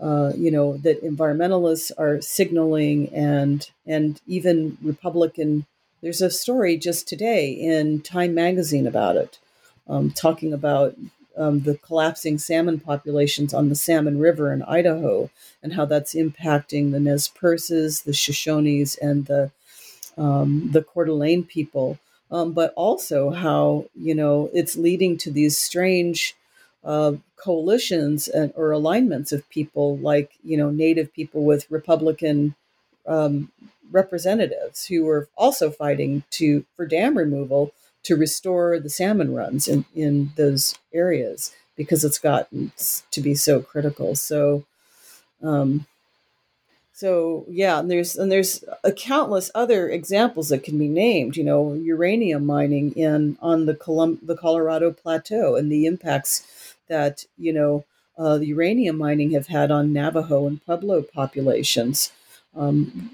[0.00, 5.66] uh, you know that environmentalists are signaling and and even Republican.
[6.00, 9.40] There's a story just today in Time Magazine about it,
[9.88, 10.94] um, talking about
[11.36, 15.30] um, the collapsing salmon populations on the Salmon River in Idaho
[15.62, 19.50] and how that's impacting the Nez Perces, the Shoshones, and the
[20.16, 21.96] um, the Coeur d'Alene people,
[22.32, 26.34] um, but also how you know it's leading to these strange
[26.84, 32.56] uh, coalitions and, or alignments of people like you know Native people with Republican
[33.06, 33.50] um,
[33.90, 37.72] representatives who are also fighting to for dam removal
[38.08, 42.72] to restore the salmon runs in, in those areas because it's gotten
[43.10, 44.16] to be so critical.
[44.16, 44.64] So,
[45.42, 45.84] um,
[46.94, 51.36] so yeah, and there's and there's a countless other examples that can be named.
[51.36, 57.26] You know, uranium mining in on the Colum- the Colorado Plateau and the impacts that
[57.36, 57.84] you know
[58.16, 62.10] uh, the uranium mining have had on Navajo and Pueblo populations
[62.56, 63.10] um,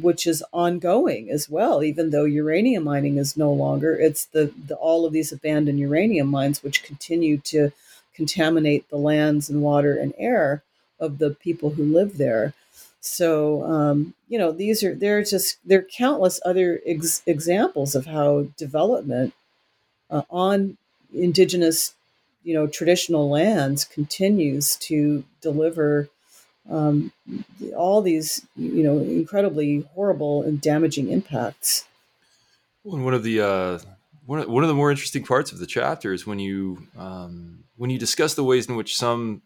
[0.00, 1.82] which is ongoing as well.
[1.82, 6.28] Even though uranium mining is no longer, it's the, the all of these abandoned uranium
[6.28, 7.72] mines which continue to
[8.14, 10.62] contaminate the lands and water and air
[11.00, 12.54] of the people who live there.
[13.00, 17.94] So um, you know these are there are just there are countless other ex- examples
[17.94, 19.34] of how development
[20.10, 20.76] uh, on
[21.14, 21.94] indigenous
[22.44, 26.08] you know traditional lands continues to deliver
[26.70, 27.12] um,
[27.76, 31.86] all these you know incredibly horrible and damaging impacts.
[32.84, 33.78] Well, and one of the uh,
[34.26, 37.64] one of, one of the more interesting parts of the chapter is when you um,
[37.76, 39.42] when you discuss the ways in which some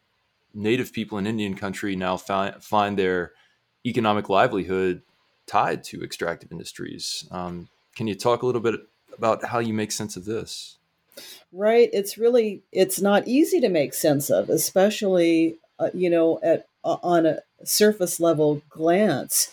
[0.54, 3.32] Native people in Indian country now find find their
[3.84, 5.02] economic livelihood
[5.46, 7.26] tied to extractive industries.
[7.30, 8.80] Um, can you talk a little bit
[9.16, 10.76] about how you make sense of this?
[11.52, 11.88] Right.
[11.92, 16.66] It's really it's not easy to make sense of, especially uh, you know at
[17.02, 19.50] on a surface level glance.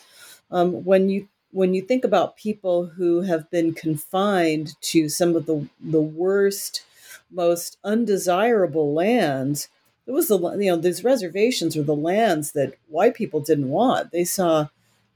[0.51, 5.45] Um, when you when you think about people who have been confined to some of
[5.45, 6.83] the the worst,
[7.31, 9.69] most undesirable lands,
[10.07, 14.11] it was the you know these reservations were the lands that white people didn't want.
[14.11, 14.67] They saw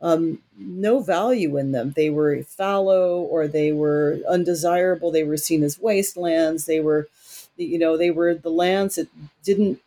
[0.02, 1.94] um, no value in them.
[1.96, 5.12] They were fallow or they were undesirable.
[5.12, 6.66] They were seen as wastelands.
[6.66, 7.08] They were,
[7.58, 9.08] you know, they were the lands that
[9.44, 9.80] didn't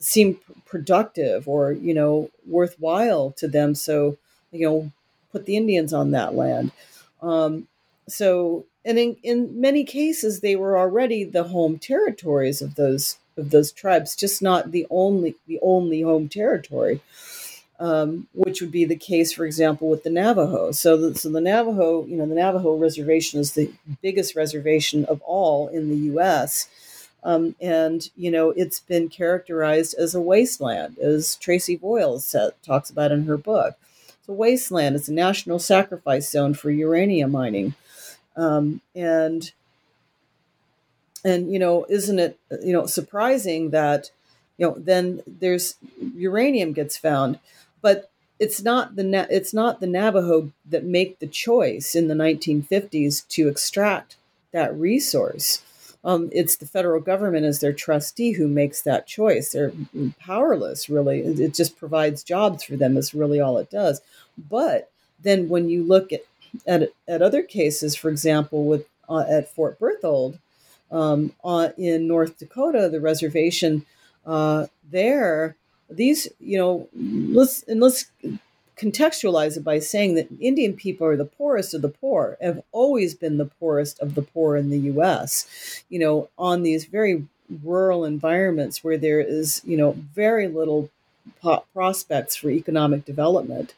[0.00, 3.74] seem productive or you know worthwhile to them.
[3.74, 4.18] So
[4.52, 4.92] you know
[5.32, 6.72] put the indians on that land.
[7.22, 7.68] Um,
[8.08, 13.50] so and in, in many cases they were already the home territories of those of
[13.50, 17.00] those tribes just not the only the only home territory
[17.78, 20.70] um, which would be the case for example with the navajo.
[20.72, 25.22] So the, so the navajo you know the navajo reservation is the biggest reservation of
[25.22, 26.68] all in the us
[27.22, 32.90] um, and, you know, it's been characterized as a wasteland, as Traci Voyles said, talks
[32.90, 33.76] about in her book.
[34.08, 37.74] It's a wasteland, it's a national sacrifice zone for uranium mining.
[38.36, 39.52] Um, and,
[41.24, 44.10] and, you know, isn't it, you know, surprising that,
[44.56, 45.76] you know, then there's
[46.14, 47.38] uranium gets found,
[47.82, 53.28] but it's not the it's not the Navajo that make the choice in the 1950s
[53.28, 54.16] to extract
[54.52, 55.62] that resource
[56.04, 59.52] um, it's the federal government as their trustee who makes that choice.
[59.52, 59.72] They're
[60.18, 61.20] powerless, really.
[61.20, 64.00] It just provides jobs for them, is really all it does.
[64.38, 64.90] But
[65.22, 66.22] then when you look at,
[66.66, 70.38] at, at other cases, for example, with uh, at Fort Berthold
[70.90, 73.84] um, uh, in North Dakota, the reservation
[74.24, 75.56] uh, there,
[75.90, 78.10] these, you know, let's, and let's
[78.80, 83.14] contextualize it by saying that Indian people are the poorest of the poor, have always
[83.14, 87.26] been the poorest of the poor in the US, you know, on these very
[87.62, 90.88] rural environments where there is, you know, very little
[91.42, 93.74] po- prospects for economic development.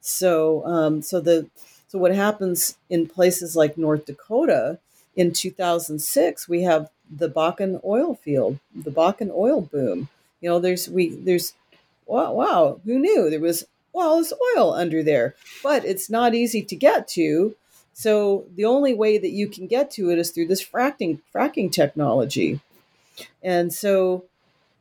[0.00, 1.46] So, um, so the
[1.88, 4.78] so what happens in places like North Dakota
[5.16, 10.08] in 2006, we have the Bakken oil field, the Bakken oil boom.
[10.40, 11.54] You know, there's we there's
[12.06, 13.66] wow, wow who knew there was
[13.98, 17.56] well, there's oil under there, but it's not easy to get to.
[17.94, 21.72] So the only way that you can get to it is through this fracking fracking
[21.72, 22.60] technology.
[23.42, 24.24] And so,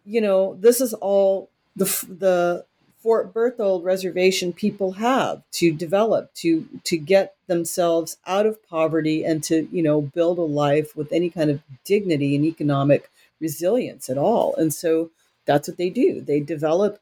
[0.05, 2.65] you know, this is all the the
[2.99, 9.43] Fort Berthold reservation people have to develop to to get themselves out of poverty and
[9.45, 13.09] to you know build a life with any kind of dignity and economic
[13.41, 14.53] resilience at all.
[14.57, 15.09] And so
[15.45, 16.21] that's what they do.
[16.21, 16.99] They develop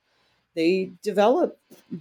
[0.55, 1.57] they develop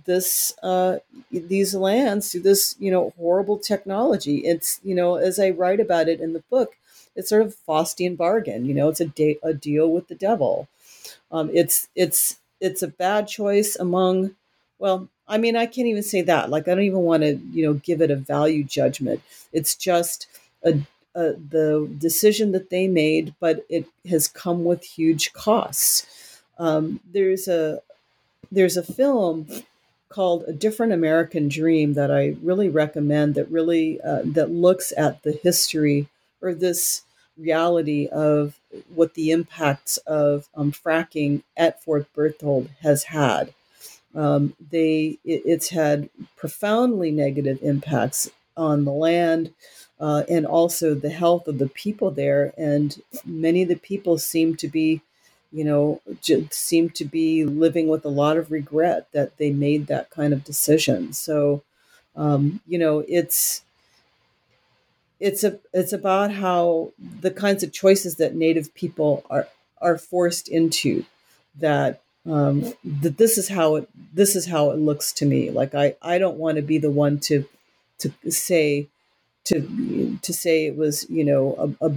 [0.07, 0.99] this uh,
[1.31, 4.39] these lands through this you know horrible technology.
[4.39, 6.77] It's you know as I write about it in the book,
[7.17, 8.65] it's sort of Faustian bargain.
[8.67, 10.69] You know, it's a de- a deal with the devil.
[11.31, 14.35] Um, it's it's it's a bad choice among
[14.79, 17.65] well i mean i can't even say that like i don't even want to you
[17.65, 19.21] know give it a value judgment
[19.53, 20.27] it's just
[21.15, 26.07] a, the decision that they made but it has come with huge costs
[26.59, 27.81] um, there's a
[28.55, 29.47] there's a film
[30.09, 35.23] called a different american dream that i really recommend that really uh, that looks at
[35.23, 36.09] the history
[36.41, 37.03] or this
[37.37, 38.61] reality of
[38.95, 43.53] what the impacts of um, fracking at Fort Berthold has had.
[44.15, 49.53] Um, they it, it's had profoundly negative impacts on the land
[49.99, 52.53] uh, and also the health of the people there.
[52.57, 55.01] And many of the people seem to be,
[55.55, 56.01] you know,
[56.51, 60.43] seem to be living with a lot of regret that they made that kind of
[60.43, 61.13] decision.
[61.13, 61.63] So,
[62.17, 63.63] um, you know, it's
[65.21, 69.47] it's a it's about how the kinds of choices that native people are
[69.81, 71.05] are forced into
[71.61, 75.75] that um, that this is how it this is how it looks to me like
[75.75, 77.47] i i don't want to be the one to
[77.99, 78.89] to say
[79.45, 81.93] to to say it was you know a, a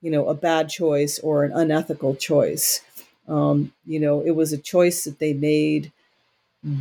[0.00, 2.82] you know a bad choice or an unethical choice
[3.28, 5.92] um, you know it was a choice that they made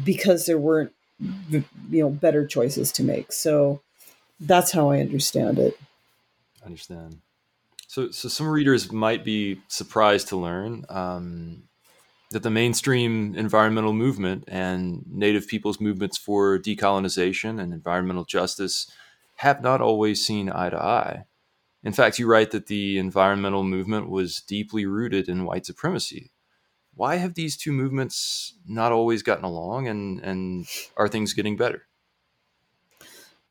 [0.03, 0.91] because there weren't
[1.49, 3.81] you know better choices to make so
[4.39, 5.77] that's how I understand it.
[6.61, 7.19] I understand.
[7.87, 11.63] So, so some readers might be surprised to learn um,
[12.31, 18.91] that the mainstream environmental movement and Native peoples' movements for decolonization and environmental justice
[19.37, 21.25] have not always seen eye to eye.
[21.83, 26.31] In fact, you write that the environmental movement was deeply rooted in white supremacy.
[26.93, 30.67] Why have these two movements not always gotten along, and, and
[30.97, 31.85] are things getting better?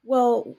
[0.04, 0.56] Well,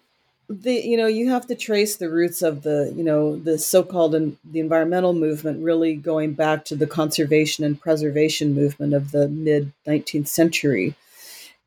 [0.49, 4.15] the you know you have to trace the roots of the you know the so-called
[4.15, 9.27] and the environmental movement really going back to the conservation and preservation movement of the
[9.27, 10.95] mid 19th century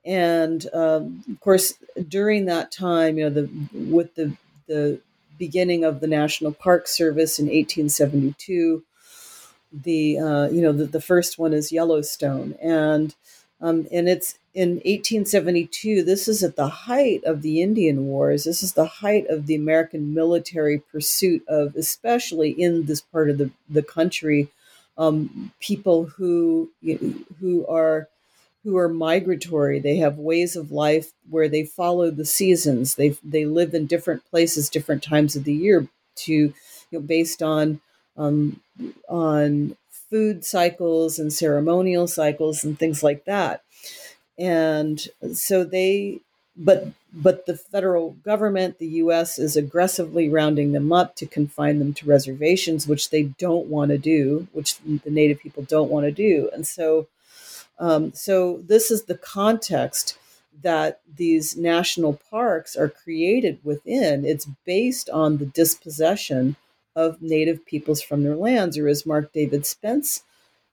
[0.04, 1.74] and um, of course
[2.08, 4.36] during that time you know the with the
[4.66, 5.00] the
[5.38, 8.82] beginning of the national park service in 1872
[9.72, 13.14] the uh, you know the, the first one is yellowstone and
[13.60, 18.44] um, and it's in 1872, this is at the height of the Indian Wars.
[18.44, 23.38] This is the height of the American military pursuit of, especially in this part of
[23.38, 24.48] the, the country,
[24.98, 26.70] um, people who
[27.40, 28.08] who are
[28.64, 29.80] who are migratory.
[29.80, 32.94] They have ways of life where they follow the seasons.
[32.94, 36.54] They they live in different places, different times of the year, to you
[36.92, 37.80] know, based on
[38.16, 38.60] um,
[39.08, 39.76] on
[40.10, 43.62] food cycles and ceremonial cycles and things like that
[44.38, 46.20] and so they
[46.56, 51.92] but but the federal government the us is aggressively rounding them up to confine them
[51.94, 56.12] to reservations which they don't want to do which the native people don't want to
[56.12, 57.06] do and so
[57.78, 60.18] um, so this is the context
[60.62, 64.24] that these national parks are created within.
[64.24, 66.56] It's based on the dispossession
[66.94, 70.22] of native peoples from their lands or as mark david spence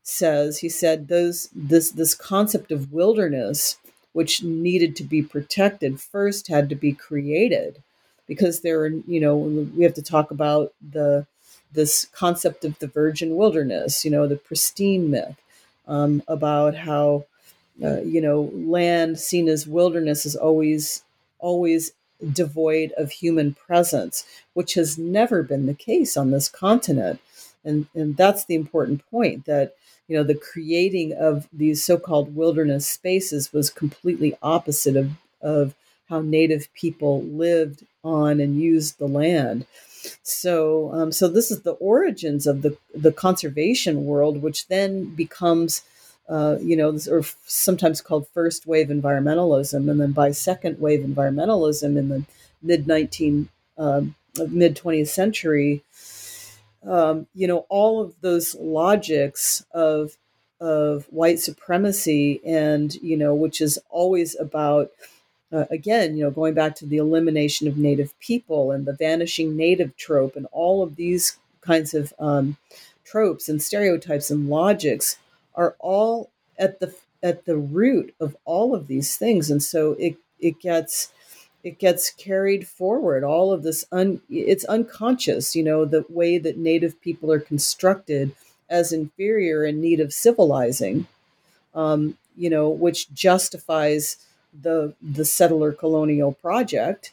[0.04, 3.78] says he said those this this concept of wilderness
[4.12, 7.82] which needed to be protected first had to be created
[8.28, 11.26] because there are you know we have to talk about the
[11.72, 15.38] this concept of the virgin wilderness you know the pristine myth
[15.90, 17.26] um, about how
[17.84, 21.04] uh, you know land seen as wilderness is always
[21.40, 21.94] always
[22.34, 27.20] devoid of human presence which has never been the case on this continent.
[27.66, 29.76] And and that's the important point that
[30.10, 35.12] you know the creating of these so-called wilderness spaces was completely opposite of
[35.42, 35.76] of
[36.10, 39.66] how native people lived on and used the land
[40.24, 45.82] so um, so this is the origins of the the conservation world which then becomes
[46.30, 51.98] uh, you know, or sometimes called first wave environmentalism, and then by second wave environmentalism
[51.98, 52.24] in the
[52.62, 54.16] mid 19 um,
[54.48, 55.84] mid 20th century,
[56.86, 60.18] um, you know, all of those logics of
[60.62, 64.92] of white supremacy, and you know, which is always about
[65.52, 69.56] uh, again, you know, going back to the elimination of native people and the vanishing
[69.56, 72.58] native trope, and all of these kinds of um,
[73.04, 75.18] tropes and stereotypes and logics
[75.56, 80.18] are all at the at the root of all of these things, and so it
[80.40, 81.12] it gets
[81.64, 83.24] it gets carried forward.
[83.24, 88.32] All of this un, it's unconscious you know the way that native people are constructed
[88.70, 91.08] as inferior in need of civilizing
[91.74, 94.18] um, you know which justifies
[94.62, 97.12] the the settler colonial project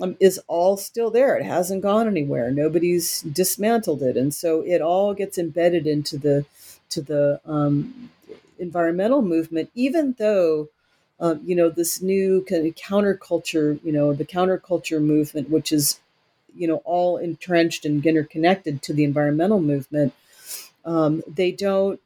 [0.00, 1.36] um, is all still there.
[1.36, 2.50] It hasn't gone anywhere.
[2.50, 4.16] Nobody's dismantled it.
[4.16, 6.44] And so it all gets embedded into the
[6.90, 8.10] to the um,
[8.58, 10.68] environmental movement even though
[11.20, 16.00] um, you know, this new kind of counterculture, you know, the counterculture movement, which is,
[16.54, 20.12] you know, all entrenched and interconnected to the environmental movement.
[20.84, 22.00] Um, they don't,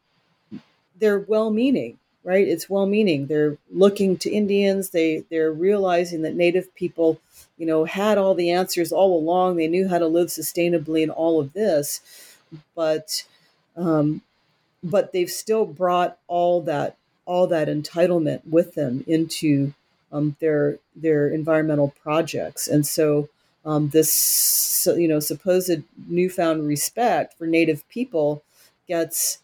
[0.99, 2.47] they're well meaning, right?
[2.47, 3.27] It's well meaning.
[3.27, 4.91] They're looking to Indians.
[4.91, 7.21] They, they're realizing that Native people,
[7.59, 9.57] you know, had all the answers all along.
[9.57, 12.01] They knew how to live sustainably in all of this.
[12.75, 13.25] But,
[13.77, 14.23] um,
[14.83, 19.73] but they've still brought all that all that entitlement with them into
[20.13, 23.29] um, their their environmental projects, and so
[23.65, 28.43] um, this you know supposed newfound respect for Native people
[28.89, 29.39] gets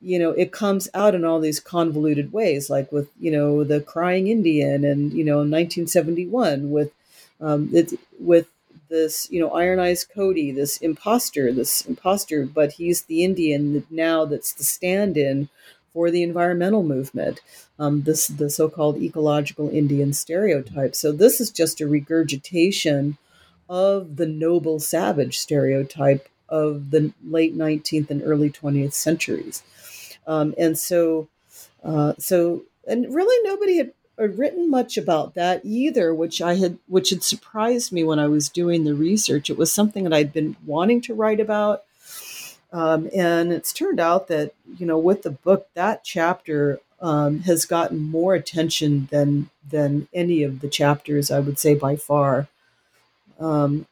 [0.00, 3.80] you know it comes out in all these convoluted ways, like with you know the
[3.80, 6.92] crying Indian, and you know 1971 with
[7.40, 8.48] um, it, with
[8.88, 14.24] this you know Iron Eyes Cody, this imposter, this imposter, but he's the Indian now
[14.24, 15.48] that's the stand-in
[15.92, 17.40] for the environmental movement,
[17.78, 20.94] um, this the so-called ecological Indian stereotype.
[20.94, 23.16] So this is just a regurgitation
[23.68, 29.62] of the noble savage stereotype of the late 19th and early 20th centuries.
[30.26, 31.28] Um, and so,
[31.84, 37.10] uh, so, and really nobody had written much about that either, which I had, which
[37.10, 39.50] had surprised me when I was doing the research.
[39.50, 41.84] It was something that I'd been wanting to write about,
[42.72, 47.64] um, and it's turned out that, you know, with the book, that chapter um, has
[47.64, 52.48] gotten more attention than than any of the chapters, I would say by far.
[53.38, 53.86] Um,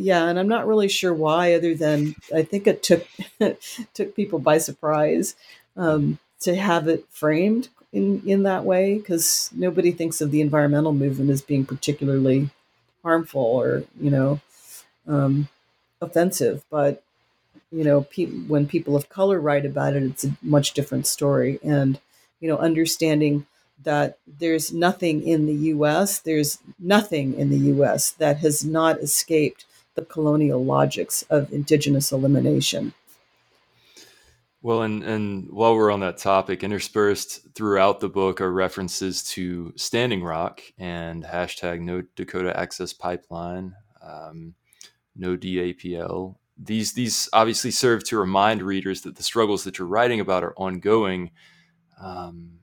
[0.00, 3.06] yeah, and I'm not really sure why, other than I think it took
[3.94, 5.34] took people by surprise
[5.76, 10.92] um, to have it framed in in that way, because nobody thinks of the environmental
[10.92, 12.50] movement as being particularly
[13.02, 14.40] harmful or you know
[15.08, 15.48] um,
[16.00, 17.02] offensive, but
[17.72, 21.58] you know, pe- when people of color write about it, it's a much different story.
[21.62, 22.00] And,
[22.40, 23.46] you know, understanding
[23.84, 29.64] that there's nothing in the US, there's nothing in the US that has not escaped
[30.00, 32.92] the colonial logics of indigenous elimination.
[34.62, 39.72] Well, and, and while we're on that topic, interspersed throughout the book are references to
[39.76, 44.54] Standing Rock and hashtag No Dakota Access Pipeline, um,
[45.16, 50.20] No DAPL, these these obviously serve to remind readers that the struggles that you're writing
[50.20, 51.30] about are ongoing,
[51.98, 52.58] um,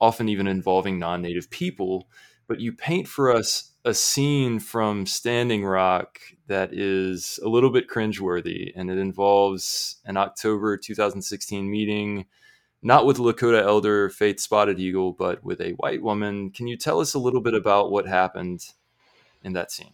[0.00, 2.08] often even involving non-native people.
[2.46, 7.88] But you paint for us a scene from Standing Rock that is a little bit
[7.88, 12.24] cringeworthy, and it involves an October 2016 meeting,
[12.82, 16.50] not with Lakota elder Faith Spotted Eagle, but with a white woman.
[16.50, 18.64] Can you tell us a little bit about what happened
[19.42, 19.92] in that scene?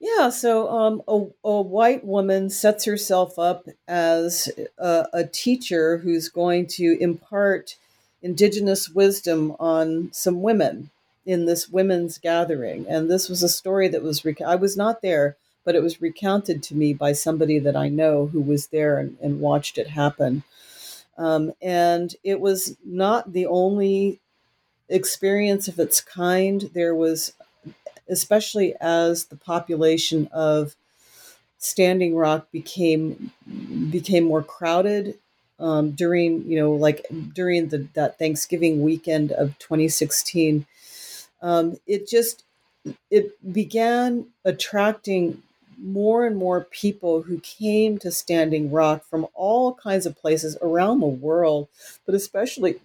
[0.00, 6.28] Yeah, so um, a, a white woman sets herself up as a, a, teacher who's
[6.28, 7.76] going to impart
[8.20, 10.90] indigenous wisdom on some women
[11.24, 12.86] in this women's gathering.
[12.88, 16.00] And this was a story that was, rec- I was not there, but it was
[16.00, 19.88] recounted to me by somebody that I know who was there and, and watched it
[19.88, 20.42] happen.
[21.16, 24.20] Um, and it was not the only
[24.88, 26.70] experience of its kind.
[26.74, 27.32] There was
[28.08, 30.74] especially as the population of
[31.58, 33.30] Standing Rock became
[33.90, 35.18] became more crowded
[35.60, 40.66] um, during you know like during the that Thanksgiving weekend of 2016.
[41.42, 42.44] Um, it just
[43.10, 45.42] it began attracting
[45.78, 51.00] more and more people who came to Standing Rock from all kinds of places around
[51.00, 51.68] the world,
[52.06, 52.76] but especially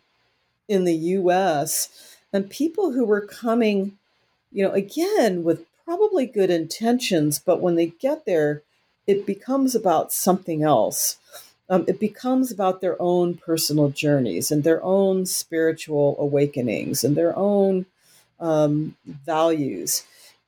[0.68, 2.18] in the U.S.
[2.34, 3.94] and people who were coming
[4.52, 8.64] you know, again, with probably good intentions, but when they get there,
[9.08, 11.18] it becomes about something else.
[11.70, 17.38] Um, it becomes about their own personal journeys and their own spiritual awakenings and their
[17.38, 17.86] own
[18.40, 20.04] um, values.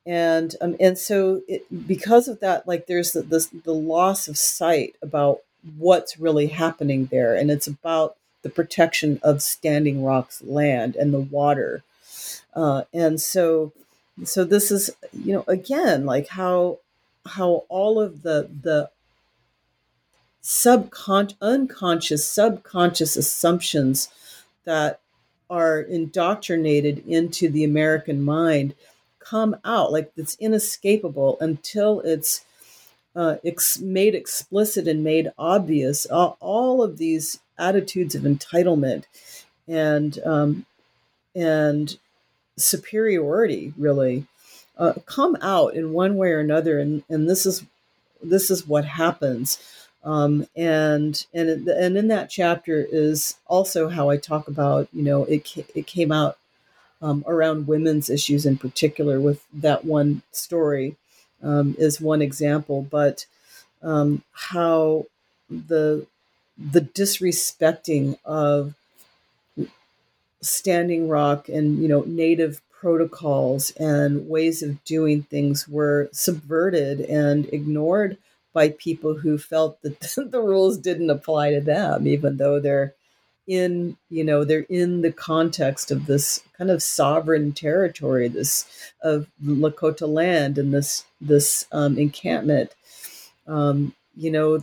[0.06, 4.38] and um, and so it, because of that, like there's the, the the loss of
[4.38, 5.40] sight about
[5.78, 11.20] what's really happening there, and it's about the protection of Standing Rock's land and the
[11.20, 11.82] water,
[12.54, 13.72] uh, and so
[14.24, 16.78] so this is you know again like how
[17.26, 18.90] how all of the the
[20.40, 24.08] subconscious unconscious subconscious assumptions
[24.64, 25.00] that
[25.50, 28.74] are indoctrinated into the American mind
[29.18, 32.44] come out like it's inescapable until it's
[33.14, 36.06] uh, ex- made explicit and made obvious.
[36.06, 39.04] All, all, of these attitudes of entitlement
[39.68, 40.66] and um,
[41.34, 41.96] and
[42.56, 44.26] superiority really
[44.78, 47.64] uh, come out in one way or another, and and this is
[48.22, 49.58] this is what happens.
[50.02, 55.24] Um, and and and in that chapter is also how I talk about you know
[55.24, 56.38] it it came out
[57.02, 60.96] um, around women's issues in particular with that one story
[61.42, 63.26] um, is one example, but
[63.82, 65.06] um, how
[65.48, 66.06] the
[66.58, 68.74] the disrespecting of
[70.42, 77.46] Standing Rock and you know native protocols and ways of doing things were subverted and
[77.52, 78.16] ignored
[78.52, 82.94] by people who felt that the rules didn't apply to them, even though they're
[83.46, 89.26] in, you know, they're in the context of this kind of sovereign territory, this of
[89.44, 92.74] Lakota land and this this um, encampment.
[93.46, 94.62] Um, you know,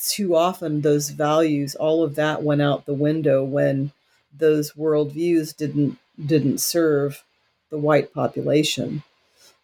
[0.00, 3.92] too often those values, all of that went out the window when
[4.36, 7.24] those worldviews didn't didn't serve
[7.70, 9.02] the white population.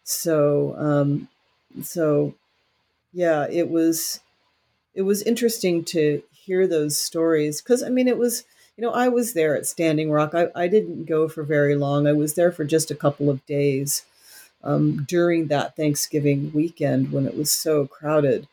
[0.03, 1.27] So, um,
[1.83, 2.33] so
[3.13, 4.19] yeah, it was
[4.93, 8.43] it was interesting to hear those stories because I mean it was
[8.77, 10.33] you know I was there at Standing Rock.
[10.33, 12.07] I, I didn't go for very long.
[12.07, 14.03] I was there for just a couple of days
[14.63, 18.47] um, during that Thanksgiving weekend when it was so crowded.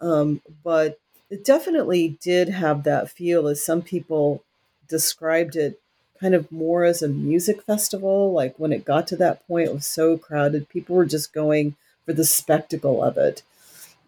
[0.00, 0.98] Um, but
[1.30, 4.42] it definitely did have that feel, as some people
[4.88, 5.80] described it,
[6.20, 8.32] kind of more as a music festival.
[8.32, 10.68] Like when it got to that point, it was so crowded.
[10.68, 13.42] People were just going for the spectacle of it.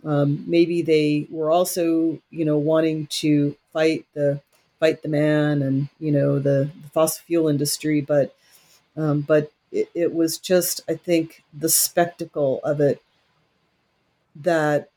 [0.07, 4.41] Um, maybe they were also, you know, wanting to fight the
[4.79, 8.35] fight the man and you know the, the fossil fuel industry, but
[8.97, 13.03] um, but it, it was just, I think, the spectacle of it
[14.37, 14.91] that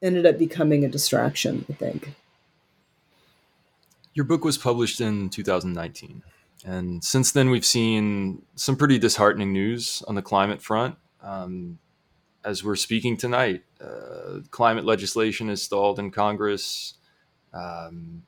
[0.00, 1.66] ended up becoming a distraction.
[1.68, 2.14] I think.
[4.14, 6.22] Your book was published in 2019.
[6.64, 10.96] And since then, we've seen some pretty disheartening news on the climate front.
[11.22, 11.78] Um,
[12.44, 16.94] as we're speaking tonight, uh, climate legislation is stalled in Congress.
[17.52, 18.22] Um,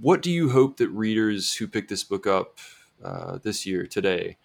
[0.00, 2.58] what do you hope that readers who pick this book up
[3.02, 4.36] uh, this year today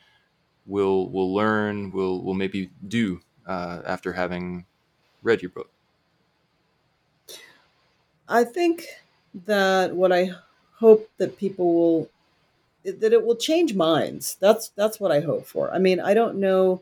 [0.66, 4.66] will will learn, will will maybe do uh, after having
[5.22, 5.70] read your book?
[8.28, 8.86] I think
[9.46, 10.32] that what I
[10.80, 12.10] hope that people will
[12.84, 14.36] that it will change minds.
[14.40, 15.72] That's that's what I hope for.
[15.74, 16.82] I mean, I don't know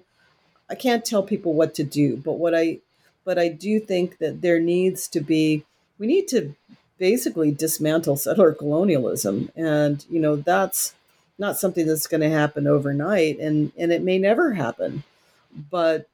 [0.71, 2.79] I can't tell people what to do, but what I
[3.23, 5.65] but I do think that there needs to be
[5.99, 6.55] we need to
[6.97, 9.51] basically dismantle settler colonialism.
[9.55, 10.95] And you know that's
[11.37, 15.03] not something that's going to happen overnight and and it may never happen.
[15.69, 16.07] But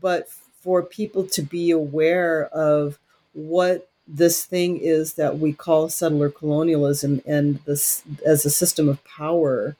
[0.00, 0.28] but
[0.60, 2.98] for people to be aware of
[3.32, 9.04] what this thing is that we call settler colonialism and this as a system of
[9.04, 9.76] power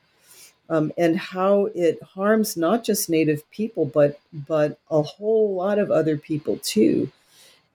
[0.71, 5.91] um, and how it harms not just native people but but a whole lot of
[5.91, 7.11] other people too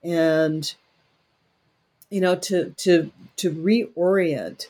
[0.03, 0.75] and
[2.09, 4.67] you know to to to reorient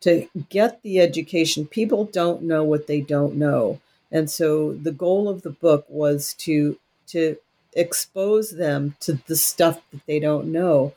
[0.00, 3.80] to get the education people don't know what they don't know
[4.12, 7.36] and so the goal of the book was to to
[7.74, 10.92] expose them to the stuff that they don't know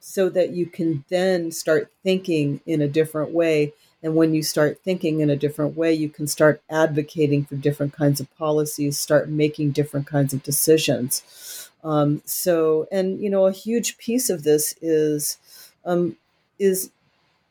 [0.00, 3.74] so that you can then start thinking in a different way.
[4.02, 7.92] And when you start thinking in a different way, you can start advocating for different
[7.92, 11.70] kinds of policies, start making different kinds of decisions.
[11.82, 15.38] Um, so, and you know, a huge piece of this is
[15.84, 16.16] um,
[16.58, 16.90] is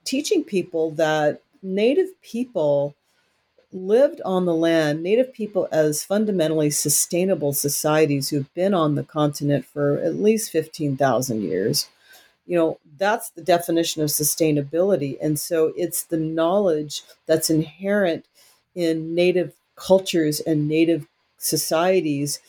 [0.04, 2.96] teaching people that Native people
[3.74, 9.66] lived on the land, Native people as fundamentally sustainable societies who've been on the continent
[9.66, 11.90] for at least 15,000 years
[12.48, 15.18] you know that's the definition of sustainability.
[15.22, 18.26] And so it's the knowledge that's inherent
[18.76, 21.06] in native cultures and native
[21.38, 22.40] societies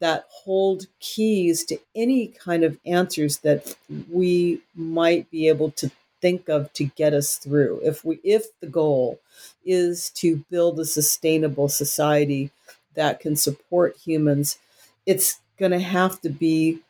[0.00, 3.74] that hold keys to any kind of answers that
[4.10, 5.90] we might be able to
[6.20, 7.80] think of to get us through.
[7.82, 9.20] If we if the goal
[9.64, 12.50] is to build a sustainable society
[12.94, 14.58] that can support humans,
[15.06, 16.80] it's going to have to be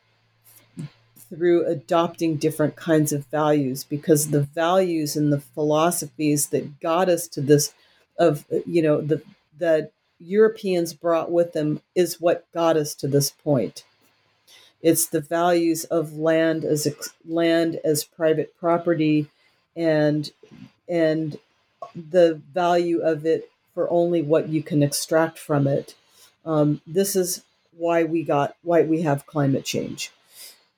[1.29, 7.27] through adopting different kinds of values because the values and the philosophies that got us
[7.27, 7.73] to this
[8.17, 9.21] of you know the
[9.57, 13.85] that Europeans brought with them is what got us to this point.
[14.81, 16.87] It's the values of land as
[17.25, 19.27] land as private property,
[19.75, 20.29] and
[20.87, 21.37] and
[21.95, 25.95] the value of it for only what you can extract from it.
[26.45, 27.43] Um, this is
[27.77, 30.11] why we got why we have climate change,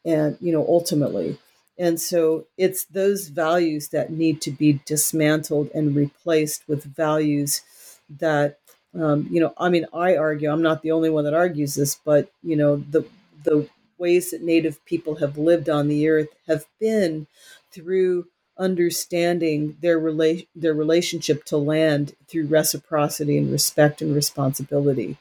[0.06, 1.38] and you know ultimately,
[1.78, 7.62] and so it's those values that need to be dismantled and replaced with values
[8.20, 8.60] that
[9.00, 9.54] um, you know.
[9.58, 12.78] I mean, I argue I'm not the only one that argues this, but you know
[12.78, 13.06] the
[13.44, 17.28] the ways that Native people have lived on the earth have been
[17.72, 18.28] through
[18.58, 25.18] understanding their rela- their relationship to land through reciprocity and respect and responsibility.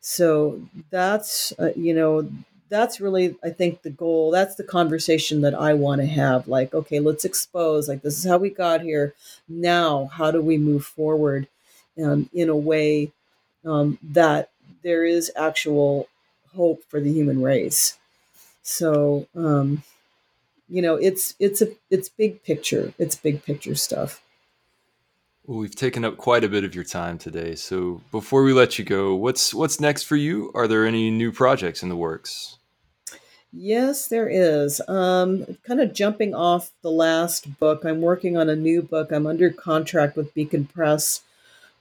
[0.00, 2.30] So that's uh, you know
[2.68, 4.30] that's really I think the goal.
[4.30, 6.48] That's the conversation that I want to have.
[6.48, 7.88] Like, okay, let's expose.
[7.88, 9.14] Like, this is how we got here.
[9.48, 11.48] Now, how do we move forward
[12.02, 13.12] um, in a way
[13.64, 14.50] um, that
[14.82, 16.08] there is actual
[16.54, 17.98] hope for the human race?
[18.62, 19.84] So, um,
[20.68, 22.92] you know, it's it's a it's big picture.
[22.98, 24.22] It's big picture stuff.
[25.46, 27.54] Well, we've taken up quite a bit of your time today.
[27.54, 30.50] So before we let you go, what's what's next for you?
[30.54, 32.58] Are there any new projects in the works?
[33.52, 34.82] Yes, there is.
[34.88, 39.12] Um, kind of jumping off the last book, I'm working on a new book.
[39.12, 41.22] I'm under contract with Beacon Press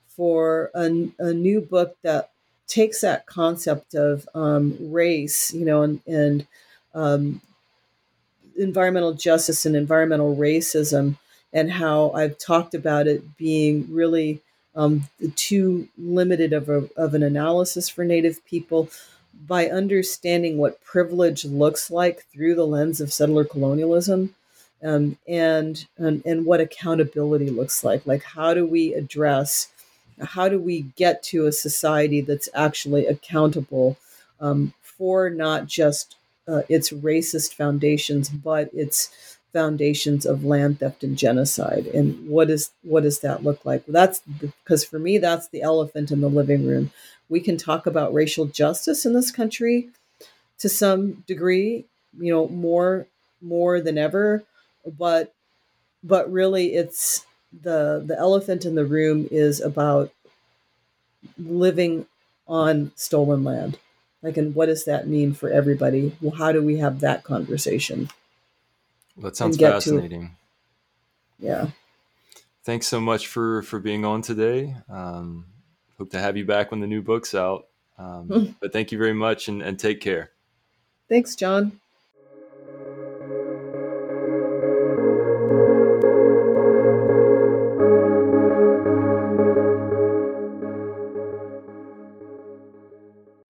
[0.07, 2.29] for a, a new book that
[2.67, 6.47] takes that concept of um, race, you know, and, and
[6.93, 7.41] um,
[8.57, 11.17] environmental justice and environmental racism,
[11.55, 14.41] and how I've talked about it being really
[14.75, 18.89] um, too limited of, a, of an analysis for Native people
[19.47, 24.35] by understanding what privilege looks like through the lens of settler colonialism.
[24.83, 28.05] Um, and, and and what accountability looks like.
[28.05, 29.69] Like, how do we address
[30.21, 33.97] how do we get to a society that's actually accountable
[34.39, 36.15] um, for not just
[36.47, 41.87] uh, its racist foundations, but its foundations of land theft and genocide?
[41.87, 43.85] And what is what does that look like?
[43.87, 46.91] That's because for me, that's the elephant in the living room.
[47.29, 49.89] We can talk about racial justice in this country
[50.59, 51.85] to some degree,
[52.19, 53.07] you know, more
[53.41, 54.43] more than ever,
[54.85, 55.33] but
[56.03, 57.25] but really, it's
[57.63, 60.11] the the elephant in the room is about
[61.37, 62.05] living
[62.47, 63.79] on stolen land
[64.21, 68.09] like and what does that mean for everybody well how do we have that conversation
[69.15, 70.35] well, that sounds fascinating
[71.39, 71.67] to, yeah.
[72.63, 74.75] Thanks so much for for being on today.
[74.89, 75.45] Um,
[75.97, 77.67] hope to have you back when the new book's out.
[77.97, 80.31] Um, but thank you very much and, and take care.
[81.07, 81.79] Thanks john